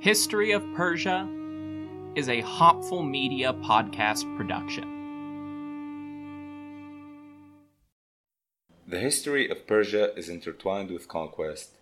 History 0.00 0.52
of 0.52 0.64
Persia 0.74 1.28
is 2.14 2.30
a 2.30 2.40
Hopful 2.40 3.02
Media 3.02 3.52
podcast 3.52 4.24
production. 4.34 4.88
The 8.88 8.98
history 8.98 9.50
of 9.50 9.66
Persia 9.66 10.16
is 10.16 10.30
intertwined 10.30 10.90
with 10.90 11.06
conquest. 11.06 11.72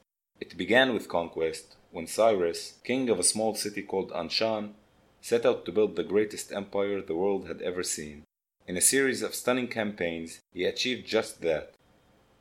It 0.41 0.57
began 0.57 0.95
with 0.95 1.09
conquest 1.09 1.77
when 1.93 2.09
Cyrus, 2.09 2.81
king 2.83 3.09
of 3.09 3.21
a 3.21 3.23
small 3.23 3.55
city 3.55 3.83
called 3.83 4.11
Anshan, 4.11 4.73
set 5.21 5.47
out 5.47 5.65
to 5.67 5.71
build 5.71 5.95
the 5.95 6.03
greatest 6.03 6.51
empire 6.51 7.01
the 7.01 7.15
world 7.15 7.47
had 7.47 7.63
ever 7.63 7.85
seen. 7.85 8.25
In 8.67 8.77
a 8.77 8.81
series 8.81 9.23
of 9.23 9.37
stunning 9.37 9.69
campaigns, 9.69 10.41
he 10.53 10.65
achieved 10.65 11.07
just 11.07 11.41
that, 11.43 11.73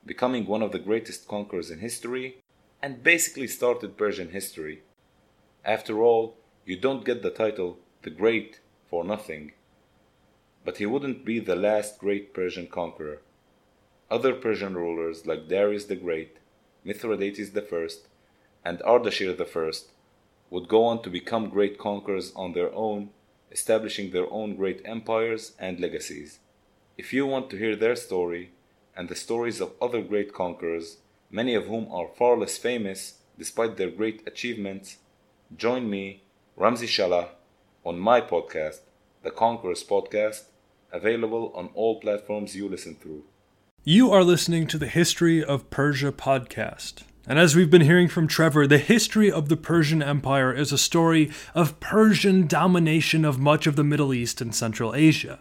becoming 0.04 0.44
one 0.44 0.62
of 0.62 0.72
the 0.72 0.80
greatest 0.80 1.28
conquerors 1.28 1.70
in 1.70 1.78
history 1.78 2.38
and 2.82 3.04
basically 3.04 3.46
started 3.46 3.96
Persian 3.96 4.30
history. 4.30 4.82
After 5.64 6.02
all, 6.02 6.36
you 6.64 6.76
don't 6.76 7.04
get 7.04 7.22
the 7.22 7.30
title 7.30 7.78
the 8.02 8.10
Great 8.10 8.60
for 8.88 9.04
nothing. 9.04 9.52
But 10.64 10.78
he 10.78 10.86
wouldn't 10.86 11.24
be 11.24 11.40
the 11.40 11.56
last 11.56 11.98
great 11.98 12.32
Persian 12.32 12.68
conqueror. 12.68 13.22
Other 14.10 14.34
Persian 14.34 14.74
rulers 14.74 15.26
like 15.26 15.48
Darius 15.48 15.84
the 15.86 15.96
Great, 15.96 16.38
Mithridates 16.84 17.40
I, 17.56 17.88
and 18.64 18.78
Ardashir 18.80 19.38
I 19.38 19.72
would 20.50 20.68
go 20.68 20.84
on 20.84 21.02
to 21.02 21.10
become 21.10 21.50
great 21.50 21.78
conquerors 21.78 22.32
on 22.34 22.52
their 22.52 22.72
own, 22.74 23.10
establishing 23.50 24.10
their 24.10 24.30
own 24.32 24.56
great 24.56 24.80
empires 24.84 25.52
and 25.58 25.80
legacies. 25.80 26.38
If 26.96 27.12
you 27.12 27.26
want 27.26 27.50
to 27.50 27.58
hear 27.58 27.76
their 27.76 27.96
story 27.96 28.52
and 28.96 29.08
the 29.08 29.14
stories 29.14 29.60
of 29.60 29.74
other 29.80 30.02
great 30.02 30.32
conquerors, 30.32 30.98
many 31.30 31.54
of 31.54 31.66
whom 31.66 31.90
are 31.90 32.08
far 32.08 32.36
less 32.36 32.58
famous 32.58 33.18
despite 33.38 33.76
their 33.76 33.90
great 33.90 34.26
achievements, 34.26 34.96
join 35.56 35.88
me, 35.88 36.22
Ramzi 36.58 36.86
Shalah, 36.86 37.28
on 37.84 37.98
my 37.98 38.20
podcast, 38.20 38.80
the 39.22 39.30
Conquerors 39.30 39.82
Podcast, 39.82 40.44
available 40.92 41.52
on 41.54 41.70
all 41.74 42.00
platforms 42.00 42.56
you 42.56 42.68
listen 42.68 42.94
through. 42.94 43.24
You 43.84 44.10
are 44.10 44.24
listening 44.24 44.66
to 44.68 44.78
the 44.78 44.86
History 44.86 45.42
of 45.42 45.70
Persia 45.70 46.12
podcast. 46.12 47.02
And 47.26 47.38
as 47.38 47.54
we've 47.54 47.70
been 47.70 47.82
hearing 47.82 48.08
from 48.08 48.26
Trevor, 48.26 48.66
the 48.66 48.78
history 48.78 49.30
of 49.30 49.48
the 49.48 49.56
Persian 49.56 50.02
Empire 50.02 50.52
is 50.52 50.72
a 50.72 50.78
story 50.78 51.30
of 51.54 51.78
Persian 51.80 52.46
domination 52.46 53.24
of 53.24 53.38
much 53.38 53.66
of 53.66 53.76
the 53.76 53.84
Middle 53.84 54.14
East 54.14 54.40
and 54.40 54.54
Central 54.54 54.94
Asia. 54.94 55.38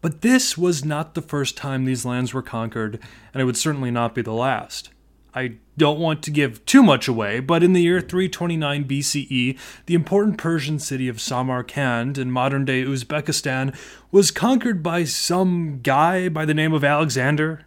But 0.00 0.22
this 0.22 0.58
was 0.58 0.84
not 0.84 1.14
the 1.14 1.22
first 1.22 1.56
time 1.56 1.84
these 1.84 2.04
lands 2.04 2.34
were 2.34 2.42
conquered, 2.42 2.98
and 3.32 3.40
it 3.40 3.44
would 3.44 3.56
certainly 3.56 3.90
not 3.90 4.14
be 4.14 4.22
the 4.22 4.32
last. 4.32 4.90
I 5.34 5.54
don't 5.78 5.98
want 5.98 6.22
to 6.24 6.30
give 6.30 6.64
too 6.66 6.82
much 6.82 7.08
away, 7.08 7.40
but 7.40 7.62
in 7.62 7.72
the 7.72 7.82
year 7.82 8.00
329 8.00 8.84
BCE, 8.84 9.58
the 9.86 9.94
important 9.94 10.36
Persian 10.36 10.78
city 10.78 11.08
of 11.08 11.20
Samarkand 11.20 12.18
in 12.18 12.30
modern 12.30 12.66
day 12.66 12.84
Uzbekistan 12.84 13.74
was 14.10 14.30
conquered 14.30 14.82
by 14.82 15.04
some 15.04 15.80
guy 15.82 16.28
by 16.28 16.44
the 16.44 16.54
name 16.54 16.74
of 16.74 16.84
Alexander. 16.84 17.64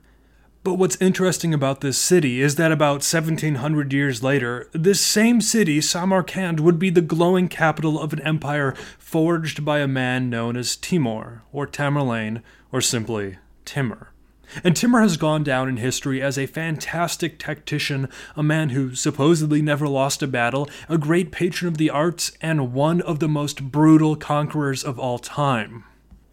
But 0.64 0.76
what's 0.76 1.00
interesting 1.00 1.54
about 1.54 1.82
this 1.82 1.98
city 1.98 2.42
is 2.42 2.56
that 2.56 2.72
about 2.72 3.04
1700 3.04 3.94
years 3.94 4.24
later, 4.24 4.68
this 4.72 5.00
same 5.00 5.42
city, 5.42 5.80
Samarkand, 5.80 6.60
would 6.60 6.80
be 6.80 6.90
the 6.90 7.02
glowing 7.02 7.48
capital 7.48 8.00
of 8.00 8.14
an 8.14 8.22
empire 8.22 8.74
forged 8.98 9.64
by 9.64 9.80
a 9.80 9.88
man 9.88 10.30
known 10.30 10.58
as 10.58 10.76
Timur, 10.76 11.44
or 11.52 11.68
Tamerlane, 11.68 12.42
or 12.72 12.82
simply 12.82 13.38
Timur. 13.64 14.10
And 14.64 14.76
Timur 14.76 15.02
has 15.02 15.18
gone 15.18 15.44
down 15.44 15.70
in 15.70 15.78
history 15.78 16.22
as 16.22 16.38
a 16.38 16.46
fantastic 16.46 17.40
tactician, 17.40 18.10
a 18.36 18.44
man 18.44 18.70
who 18.70 18.96
supposedly 18.96 19.62
never 19.62 19.88
lost 19.88 20.24
a 20.24 20.28
battle, 20.28 20.70
a 20.90 20.98
great 20.98 21.32
patron 21.32 21.68
of 21.68 21.78
the 21.78 21.90
arts, 21.90 22.32
and 22.42 22.74
one 22.74 23.02
of 23.02 23.20
the 23.20 23.28
most 23.28 23.72
brutal 23.72 24.16
conquerors 24.16 24.84
of 24.84 25.00
all 25.00 25.20
time. 25.20 25.84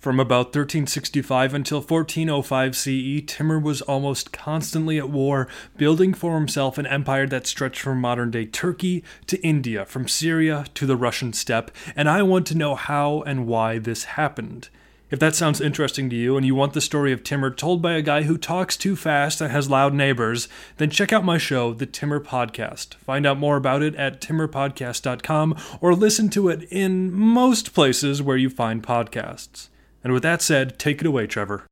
From 0.02 0.18
about 0.18 0.46
1365 0.46 1.54
until 1.54 1.78
1405 1.78 2.76
CE, 2.76 3.22
Timur 3.24 3.60
was 3.60 3.82
almost 3.82 4.32
constantly 4.32 4.98
at 4.98 5.08
war, 5.08 5.46
building 5.76 6.12
for 6.12 6.34
himself 6.34 6.76
an 6.76 6.88
empire 6.88 7.28
that 7.28 7.46
stretched 7.46 7.78
from 7.78 8.00
modern 8.00 8.32
day 8.32 8.44
Turkey 8.44 9.04
to 9.28 9.40
India, 9.42 9.84
from 9.84 10.08
Syria 10.08 10.64
to 10.74 10.86
the 10.86 10.96
Russian 10.96 11.32
steppe, 11.32 11.70
and 11.94 12.08
I 12.08 12.22
want 12.22 12.48
to 12.48 12.56
know 12.56 12.74
how 12.74 13.22
and 13.22 13.46
why 13.46 13.78
this 13.78 14.02
happened. 14.04 14.70
If 15.12 15.18
that 15.18 15.34
sounds 15.34 15.60
interesting 15.60 16.08
to 16.08 16.16
you 16.16 16.38
and 16.38 16.46
you 16.46 16.54
want 16.54 16.72
the 16.72 16.80
story 16.80 17.12
of 17.12 17.22
Timur 17.22 17.50
told 17.50 17.82
by 17.82 17.92
a 17.92 18.00
guy 18.00 18.22
who 18.22 18.38
talks 18.38 18.78
too 18.78 18.96
fast 18.96 19.42
and 19.42 19.52
has 19.52 19.68
loud 19.68 19.92
neighbors, 19.92 20.48
then 20.78 20.88
check 20.88 21.12
out 21.12 21.22
my 21.22 21.36
show, 21.36 21.74
The 21.74 21.84
Timur 21.84 22.18
Podcast. 22.18 22.94
Find 22.94 23.26
out 23.26 23.38
more 23.38 23.58
about 23.58 23.82
it 23.82 23.94
at 23.96 24.22
timurpodcast.com 24.22 25.54
or 25.82 25.94
listen 25.94 26.30
to 26.30 26.48
it 26.48 26.62
in 26.70 27.12
most 27.12 27.74
places 27.74 28.22
where 28.22 28.38
you 28.38 28.48
find 28.48 28.82
podcasts. 28.82 29.68
And 30.02 30.14
with 30.14 30.22
that 30.22 30.40
said, 30.40 30.78
take 30.78 31.02
it 31.02 31.06
away, 31.06 31.26
Trevor. 31.26 31.66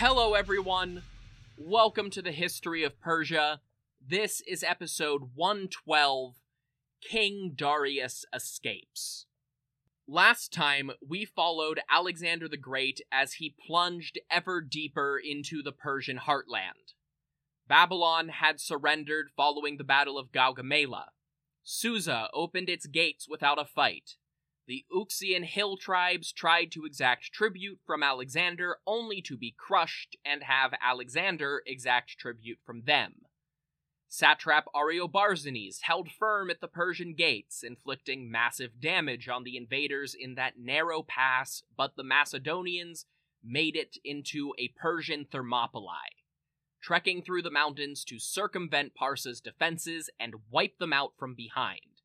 Hello, 0.00 0.34
everyone. 0.34 1.02
Welcome 1.56 2.08
to 2.10 2.22
the 2.22 2.30
History 2.30 2.84
of 2.84 3.00
Persia. 3.00 3.60
This 4.00 4.40
is 4.46 4.62
episode 4.62 5.30
112 5.34 6.36
King 7.02 7.54
Darius 7.56 8.24
Escapes. 8.32 9.26
Last 10.06 10.52
time, 10.52 10.92
we 11.04 11.24
followed 11.24 11.80
Alexander 11.90 12.46
the 12.46 12.56
Great 12.56 13.00
as 13.10 13.34
he 13.34 13.56
plunged 13.66 14.20
ever 14.30 14.60
deeper 14.60 15.18
into 15.18 15.64
the 15.64 15.72
Persian 15.72 16.18
heartland. 16.18 16.94
Babylon 17.66 18.28
had 18.28 18.60
surrendered 18.60 19.30
following 19.36 19.78
the 19.78 19.84
Battle 19.84 20.16
of 20.16 20.30
Gaugamela. 20.30 21.06
Susa 21.64 22.28
opened 22.32 22.68
its 22.68 22.86
gates 22.86 23.26
without 23.28 23.60
a 23.60 23.64
fight. 23.64 24.14
The 24.68 24.84
Uxian 24.94 25.44
hill 25.44 25.78
tribes 25.78 26.30
tried 26.30 26.70
to 26.72 26.84
exact 26.84 27.32
tribute 27.32 27.80
from 27.86 28.02
Alexander 28.02 28.76
only 28.86 29.22
to 29.22 29.38
be 29.38 29.54
crushed 29.56 30.14
and 30.26 30.42
have 30.42 30.74
Alexander 30.82 31.62
exact 31.66 32.18
tribute 32.18 32.58
from 32.66 32.82
them. 32.82 33.22
Satrap 34.10 34.64
Ariobarzanes 34.74 35.78
held 35.82 36.10
firm 36.10 36.50
at 36.50 36.60
the 36.60 36.68
Persian 36.68 37.14
gates, 37.14 37.62
inflicting 37.62 38.30
massive 38.30 38.78
damage 38.78 39.26
on 39.26 39.42
the 39.42 39.56
invaders 39.56 40.14
in 40.14 40.34
that 40.34 40.58
narrow 40.58 41.02
pass, 41.02 41.62
but 41.74 41.96
the 41.96 42.04
Macedonians 42.04 43.06
made 43.42 43.74
it 43.74 43.96
into 44.04 44.52
a 44.58 44.68
Persian 44.68 45.24
Thermopylae, 45.24 46.24
trekking 46.82 47.22
through 47.22 47.42
the 47.42 47.50
mountains 47.50 48.04
to 48.04 48.18
circumvent 48.18 48.94
Parsa's 48.94 49.40
defenses 49.40 50.10
and 50.20 50.34
wipe 50.50 50.76
them 50.78 50.92
out 50.92 51.12
from 51.18 51.34
behind. 51.34 52.02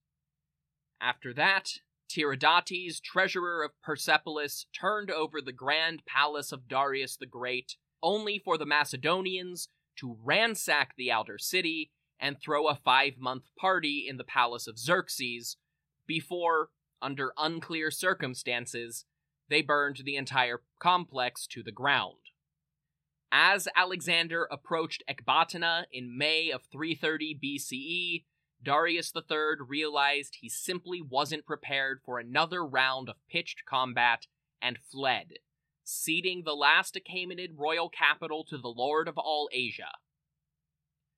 After 1.01 1.33
that, 1.33 1.79
Tiridates, 2.09 3.01
treasurer 3.01 3.63
of 3.63 3.71
Persepolis, 3.81 4.67
turned 4.73 5.09
over 5.09 5.41
the 5.41 5.51
grand 5.51 6.05
palace 6.05 6.51
of 6.51 6.67
Darius 6.67 7.17
the 7.17 7.25
Great, 7.25 7.75
only 8.01 8.39
for 8.39 8.57
the 8.57 8.65
Macedonians 8.65 9.69
to 9.97 10.17
ransack 10.23 10.95
the 10.95 11.11
outer 11.11 11.37
city 11.37 11.91
and 12.19 12.39
throw 12.39 12.67
a 12.67 12.75
five 12.75 13.17
month 13.17 13.49
party 13.57 14.05
in 14.07 14.17
the 14.17 14.23
palace 14.23 14.67
of 14.67 14.77
Xerxes 14.77 15.57
before, 16.07 16.69
under 17.01 17.33
unclear 17.37 17.91
circumstances, 17.91 19.05
they 19.49 19.61
burned 19.61 20.01
the 20.03 20.15
entire 20.15 20.61
complex 20.79 21.45
to 21.47 21.63
the 21.63 21.71
ground. 21.71 22.17
As 23.31 23.67
Alexander 23.75 24.47
approached 24.51 25.03
Ecbatana 25.09 25.85
in 25.91 26.17
May 26.17 26.51
of 26.51 26.63
330 26.71 27.39
BCE, 27.43 28.23
Darius 28.63 29.11
III 29.15 29.65
realized 29.67 30.37
he 30.39 30.49
simply 30.49 31.01
wasn't 31.01 31.45
prepared 31.45 32.01
for 32.05 32.17
another 32.19 32.65
round 32.65 33.09
of 33.09 33.15
pitched 33.29 33.65
combat 33.65 34.27
and 34.61 34.79
fled, 34.79 35.33
ceding 35.83 36.43
the 36.43 36.55
last 36.55 36.95
Achaemenid 36.95 37.57
royal 37.57 37.89
capital 37.89 38.45
to 38.45 38.57
the 38.57 38.69
Lord 38.69 39.07
of 39.07 39.17
all 39.17 39.49
Asia. 39.51 39.91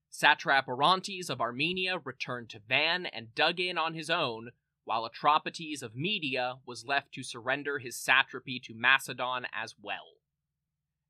Satrap 0.10 0.68
Orontes 0.68 1.30
of 1.30 1.42
Armenia 1.42 2.00
returned 2.04 2.50
to 2.50 2.62
Van 2.68 3.06
and 3.06 3.36
dug 3.36 3.60
in 3.60 3.78
on 3.78 3.94
his 3.94 4.10
own, 4.10 4.52
while 4.86 5.08
Atropates 5.08 5.84
of 5.84 5.96
Media 5.96 6.56
was 6.66 6.86
left 6.86 7.14
to 7.14 7.24
surrender 7.24 7.80
his 7.80 7.98
satrapy 7.98 8.60
to 8.64 8.74
Macedon 8.74 9.46
as 9.54 9.76
well. 9.80 10.16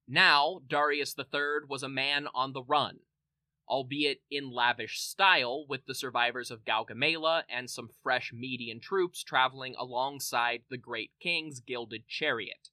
Now, 0.07 0.61
Darius 0.67 1.15
III 1.17 1.67
was 1.67 1.83
a 1.83 1.89
man 1.89 2.27
on 2.33 2.53
the 2.53 2.63
run, 2.63 2.99
albeit 3.67 4.21
in 4.29 4.51
lavish 4.51 4.99
style, 4.99 5.65
with 5.67 5.85
the 5.85 5.95
survivors 5.95 6.51
of 6.51 6.65
Gaugamela 6.65 7.43
and 7.49 7.69
some 7.69 7.89
fresh 8.03 8.31
Median 8.33 8.79
troops 8.79 9.23
traveling 9.23 9.75
alongside 9.77 10.61
the 10.69 10.77
great 10.77 11.11
king's 11.19 11.59
gilded 11.59 12.07
chariot. 12.07 12.69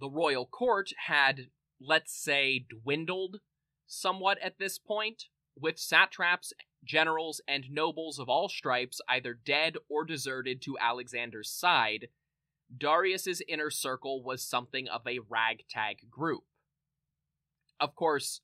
The 0.00 0.10
royal 0.10 0.46
court 0.46 0.90
had, 1.06 1.48
let's 1.80 2.12
say, 2.12 2.66
dwindled 2.68 3.40
somewhat 3.86 4.38
at 4.38 4.58
this 4.58 4.78
point, 4.78 5.24
With 5.56 5.78
satraps, 5.78 6.52
generals, 6.84 7.40
and 7.46 7.70
nobles 7.70 8.18
of 8.18 8.28
all 8.28 8.48
stripes 8.48 9.00
either 9.08 9.34
dead 9.34 9.76
or 9.88 10.04
deserted 10.04 10.60
to 10.62 10.78
Alexander's 10.78 11.50
side, 11.50 12.08
Darius's 12.76 13.40
inner 13.46 13.70
circle 13.70 14.22
was 14.22 14.42
something 14.42 14.88
of 14.88 15.06
a 15.06 15.20
ragtag 15.28 16.10
group. 16.10 16.44
Of 17.78 17.94
course, 17.94 18.40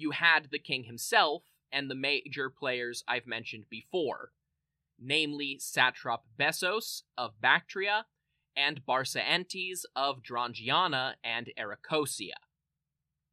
you 0.00 0.12
had 0.12 0.48
the 0.50 0.58
king 0.58 0.84
himself 0.84 1.44
and 1.70 1.90
the 1.90 1.94
major 1.94 2.50
players 2.50 3.04
I've 3.06 3.26
mentioned 3.26 3.66
before, 3.70 4.32
namely 4.98 5.58
satrap 5.60 6.20
Bessos 6.38 7.02
of 7.16 7.40
Bactria 7.40 8.06
and 8.56 8.84
Barsaentes 8.86 9.84
of 9.94 10.22
Drangiana 10.22 11.14
and 11.22 11.50
Arachosia. 11.58 12.34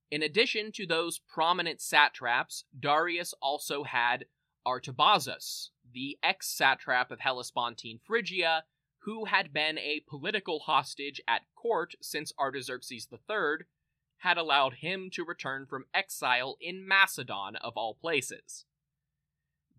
In 0.09 0.23
addition 0.23 0.71
to 0.73 0.85
those 0.85 1.19
prominent 1.19 1.81
satraps, 1.81 2.63
Darius 2.77 3.33
also 3.41 3.83
had 3.83 4.25
Artabazus, 4.65 5.69
the 5.91 6.17
ex 6.23 6.47
satrap 6.55 7.11
of 7.11 7.19
Hellespontine 7.19 7.99
Phrygia, 8.05 8.63
who 8.99 9.25
had 9.25 9.53
been 9.53 9.77
a 9.77 10.03
political 10.07 10.59
hostage 10.59 11.21
at 11.27 11.41
court 11.55 11.95
since 12.01 12.33
Artaxerxes 12.39 13.07
III 13.11 13.65
had 14.19 14.37
allowed 14.37 14.75
him 14.75 15.09
to 15.13 15.23
return 15.23 15.65
from 15.65 15.85
exile 15.93 16.57
in 16.59 16.87
Macedon, 16.87 17.55
of 17.57 17.73
all 17.75 17.93
places. 17.93 18.65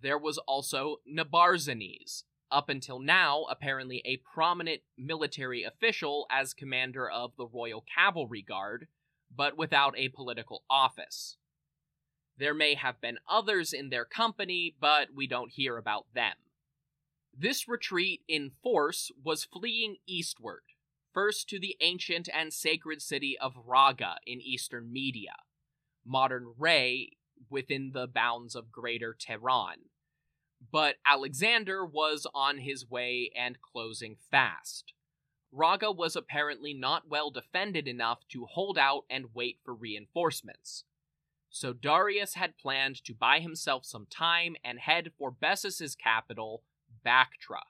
There 0.00 0.19
was 0.19 0.38
also 0.38 0.99
Nabarzanes, 1.11 2.23
up 2.50 2.69
until 2.69 2.99
now 2.99 3.44
apparently 3.50 4.00
a 4.05 4.23
prominent 4.32 4.82
military 4.96 5.64
official 5.64 6.26
as 6.31 6.55
commander 6.55 7.08
of 7.11 7.32
the 7.37 7.46
Royal 7.46 7.85
Cavalry 7.94 8.43
Guard, 8.43 8.87
but 9.35 9.58
without 9.58 9.99
a 9.99 10.08
political 10.08 10.62
office. 10.70 11.37
There 12.38 12.55
may 12.55 12.75
have 12.75 13.00
been 13.00 13.19
others 13.29 13.73
in 13.73 13.90
their 13.90 14.05
company, 14.05 14.75
but 14.81 15.08
we 15.14 15.26
don't 15.26 15.52
hear 15.52 15.76
about 15.76 16.06
them. 16.14 16.35
This 17.37 17.69
retreat 17.69 18.23
in 18.29 18.52
force 18.62 19.11
was 19.23 19.44
fleeing 19.44 19.96
eastward, 20.06 20.62
first 21.19 21.49
to 21.49 21.59
the 21.59 21.76
ancient 21.81 22.29
and 22.32 22.53
sacred 22.53 23.03
city 23.03 23.37
of 23.41 23.59
Raga 23.67 24.19
in 24.25 24.41
eastern 24.41 24.93
Media, 24.93 25.35
modern 26.06 26.55
Ray 26.56 27.17
within 27.50 27.91
the 27.93 28.06
bounds 28.06 28.55
of 28.55 28.70
Greater 28.70 29.17
Tehran. 29.19 29.79
But 30.70 30.94
Alexander 31.05 31.85
was 31.85 32.25
on 32.32 32.59
his 32.59 32.88
way 32.88 33.32
and 33.37 33.61
closing 33.61 34.15
fast. 34.31 34.93
Raga 35.50 35.91
was 35.91 36.15
apparently 36.15 36.73
not 36.73 37.09
well 37.09 37.32
defended 37.32 37.88
enough 37.88 38.21
to 38.29 38.47
hold 38.47 38.79
out 38.79 39.03
and 39.11 39.35
wait 39.35 39.59
for 39.64 39.75
reinforcements. 39.75 40.85
So 41.50 41.73
Darius 41.73 42.35
had 42.35 42.59
planned 42.59 43.03
to 43.03 43.12
buy 43.12 43.41
himself 43.41 43.85
some 43.85 44.06
time 44.09 44.55
and 44.62 44.79
head 44.79 45.11
for 45.19 45.32
Bessus's 45.32 45.97
capital, 45.97 46.62
Bactra. 47.05 47.62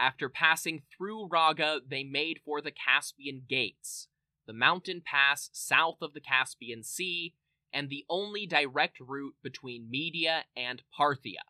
After 0.00 0.30
passing 0.30 0.80
through 0.90 1.26
Raga, 1.26 1.82
they 1.86 2.04
made 2.04 2.40
for 2.42 2.62
the 2.62 2.72
Caspian 2.72 3.42
Gates, 3.46 4.08
the 4.46 4.54
mountain 4.54 5.02
pass 5.04 5.50
south 5.52 5.98
of 6.00 6.14
the 6.14 6.22
Caspian 6.22 6.82
Sea, 6.82 7.34
and 7.70 7.90
the 7.90 8.06
only 8.08 8.46
direct 8.46 8.98
route 8.98 9.34
between 9.42 9.90
Media 9.90 10.46
and 10.56 10.82
Parthia. 10.98 11.42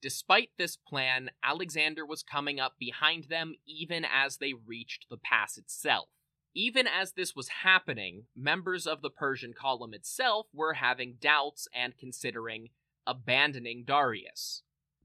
Despite 0.00 0.50
this 0.58 0.76
plan, 0.76 1.30
Alexander 1.42 2.06
was 2.06 2.22
coming 2.22 2.60
up 2.60 2.74
behind 2.78 3.24
them 3.24 3.56
even 3.66 4.04
as 4.04 4.36
they 4.36 4.52
reached 4.54 5.06
the 5.10 5.18
pass 5.18 5.58
itself. 5.58 6.08
Even 6.54 6.86
as 6.86 7.12
this 7.12 7.34
was 7.34 7.48
happening, 7.64 8.26
members 8.36 8.86
of 8.86 9.02
the 9.02 9.10
Persian 9.10 9.54
column 9.54 9.92
itself 9.92 10.46
were 10.54 10.74
having 10.74 11.16
doubts 11.20 11.66
and 11.74 11.98
considering 11.98 12.68
abandoning 13.08 13.82
Darius. 13.84 14.62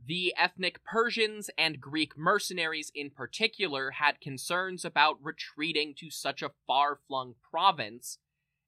The 0.08 0.36
ethnic 0.38 0.84
Persians 0.84 1.50
and 1.58 1.82
Greek 1.82 2.16
mercenaries 2.16 2.92
in 2.94 3.10
particular 3.10 3.92
had 3.92 4.22
concerns 4.22 4.86
about 4.86 5.18
retreating 5.24 5.96
to 5.96 6.12
such 6.12 6.44
a 6.44 6.52
far 6.68 7.00
flung 7.08 7.34
province 7.50 8.20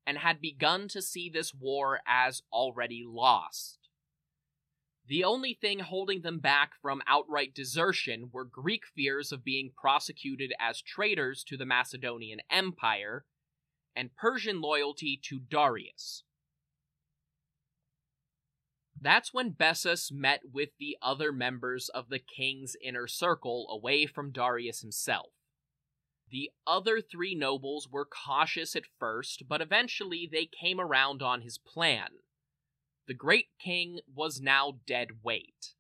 and 0.08 0.18
had 0.18 0.42
begun 0.42 0.88
to 0.88 1.02
see 1.02 1.30
this 1.30 1.54
war 1.54 2.00
as 2.08 2.42
already 2.52 3.04
lost. 3.06 3.78
The 5.06 5.24
only 5.24 5.54
thing 5.54 5.80
holding 5.80 6.22
them 6.22 6.40
back 6.40 6.72
from 6.82 7.04
outright 7.06 7.54
desertion 7.54 8.32
were 8.34 8.44
Greek 8.44 8.86
fears 8.96 9.32
of 9.32 9.44
being 9.44 9.72
prosecuted 9.80 10.54
as 10.60 10.82
traitors 10.82 11.44
to 11.46 11.56
the 11.56 11.68
Macedonian 11.68 12.40
Empire 12.50 13.26
and 13.96 14.16
Persian 14.16 14.60
loyalty 14.60 15.20
to 15.26 15.40
Darius. 15.40 16.24
That's 19.00 19.34
when 19.34 19.52
Bessus 19.52 20.12
met 20.12 20.42
with 20.52 20.70
the 20.80 20.98
other 21.02 21.32
members 21.32 21.90
of 21.90 22.10
the 22.10 22.20
king's 22.20 22.76
inner 22.84 23.08
circle 23.08 23.68
away 23.70 24.06
from 24.06 24.32
Darius 24.32 24.82
himself. 24.82 25.30
The 26.30 26.52
other 26.66 27.00
three 27.00 27.36
nobles 27.36 27.88
were 27.90 28.06
cautious 28.06 28.76
at 28.76 28.84
first, 29.00 29.44
but 29.48 29.62
eventually 29.62 30.28
they 30.30 30.46
came 30.46 30.80
around 30.80 31.22
on 31.22 31.42
his 31.42 31.58
plan 31.58 32.10
the 33.08 33.14
great 33.14 33.48
king 33.58 34.00
was 34.14 34.42
now 34.42 34.80
dead 34.86 35.24
weight. 35.24 35.74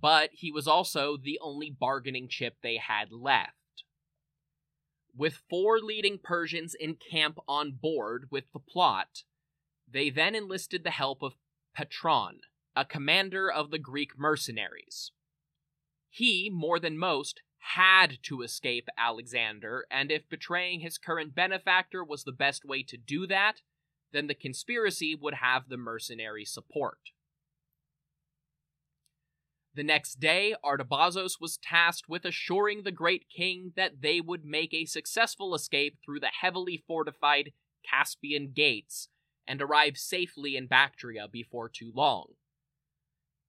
But 0.00 0.30
he 0.32 0.50
was 0.50 0.66
also 0.66 1.16
the 1.16 1.38
only 1.40 1.70
bargaining 1.70 2.28
chip 2.28 2.56
they 2.62 2.76
had 2.76 3.12
left. 3.12 3.52
With 5.16 5.42
four 5.48 5.78
leading 5.78 6.18
Persians 6.18 6.74
in 6.74 6.96
camp 6.96 7.38
on 7.48 7.78
board 7.80 8.26
with 8.30 8.44
the 8.52 8.58
plot, 8.58 9.22
they 9.88 10.10
then 10.10 10.34
enlisted 10.34 10.84
the 10.84 10.90
help 10.90 11.22
of 11.22 11.34
Patron, 11.76 12.40
a 12.74 12.86
commander 12.86 13.52
of 13.52 13.70
the 13.70 13.78
Greek 13.78 14.18
mercenaries. 14.18 15.12
He, 16.08 16.48
more 16.50 16.80
than 16.80 16.98
most, 16.98 17.42
had 17.74 18.18
to 18.22 18.40
escape 18.40 18.88
Alexander, 18.96 19.86
and 19.90 20.10
if 20.10 20.26
betraying 20.30 20.80
his 20.80 20.96
current 20.96 21.34
benefactor 21.34 22.02
was 22.02 22.24
the 22.24 22.32
best 22.32 22.64
way 22.64 22.82
to 22.84 22.96
do 22.96 23.26
that, 23.26 23.60
then 24.12 24.26
the 24.26 24.34
conspiracy 24.34 25.14
would 25.14 25.34
have 25.34 25.68
the 25.68 25.76
mercenary 25.76 26.46
support. 26.46 26.98
The 29.74 29.84
next 29.84 30.14
day, 30.14 30.54
Artabazos 30.64 31.38
was 31.38 31.58
tasked 31.58 32.08
with 32.08 32.24
assuring 32.24 32.84
the 32.84 32.92
great 32.92 33.26
king 33.28 33.72
that 33.76 34.00
they 34.00 34.22
would 34.22 34.46
make 34.46 34.72
a 34.72 34.86
successful 34.86 35.54
escape 35.54 35.98
through 36.02 36.20
the 36.20 36.30
heavily 36.40 36.82
fortified 36.86 37.52
Caspian 37.84 38.52
gates 38.54 39.10
and 39.46 39.62
arrive 39.62 39.96
safely 39.96 40.56
in 40.56 40.66
Bactria 40.66 41.28
before 41.30 41.68
too 41.68 41.92
long. 41.94 42.34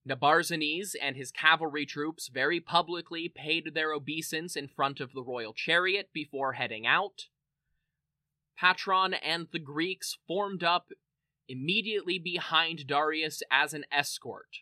Nabarzanes 0.07 0.95
and 1.01 1.15
his 1.15 1.31
cavalry 1.31 1.85
troops 1.85 2.29
very 2.29 2.59
publicly 2.59 3.27
paid 3.27 3.73
their 3.73 3.91
obeisance 3.93 4.55
in 4.55 4.67
front 4.67 4.99
of 4.99 5.11
the 5.13 5.23
royal 5.23 5.53
chariot 5.53 6.09
before 6.13 6.53
heading 6.53 6.87
out, 6.87 7.25
Patron 8.57 9.13
and 9.13 9.47
the 9.51 9.59
Greeks 9.59 10.17
formed 10.27 10.63
up 10.63 10.89
immediately 11.47 12.17
behind 12.17 12.87
Darius 12.87 13.43
as 13.51 13.73
an 13.73 13.85
escort. 13.91 14.59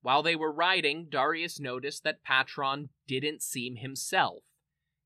While 0.00 0.22
they 0.22 0.34
were 0.34 0.52
riding, 0.52 1.08
Darius 1.10 1.60
noticed 1.60 2.02
that 2.04 2.24
Patron 2.24 2.90
didn't 3.06 3.42
seem 3.42 3.76
himself, 3.76 4.42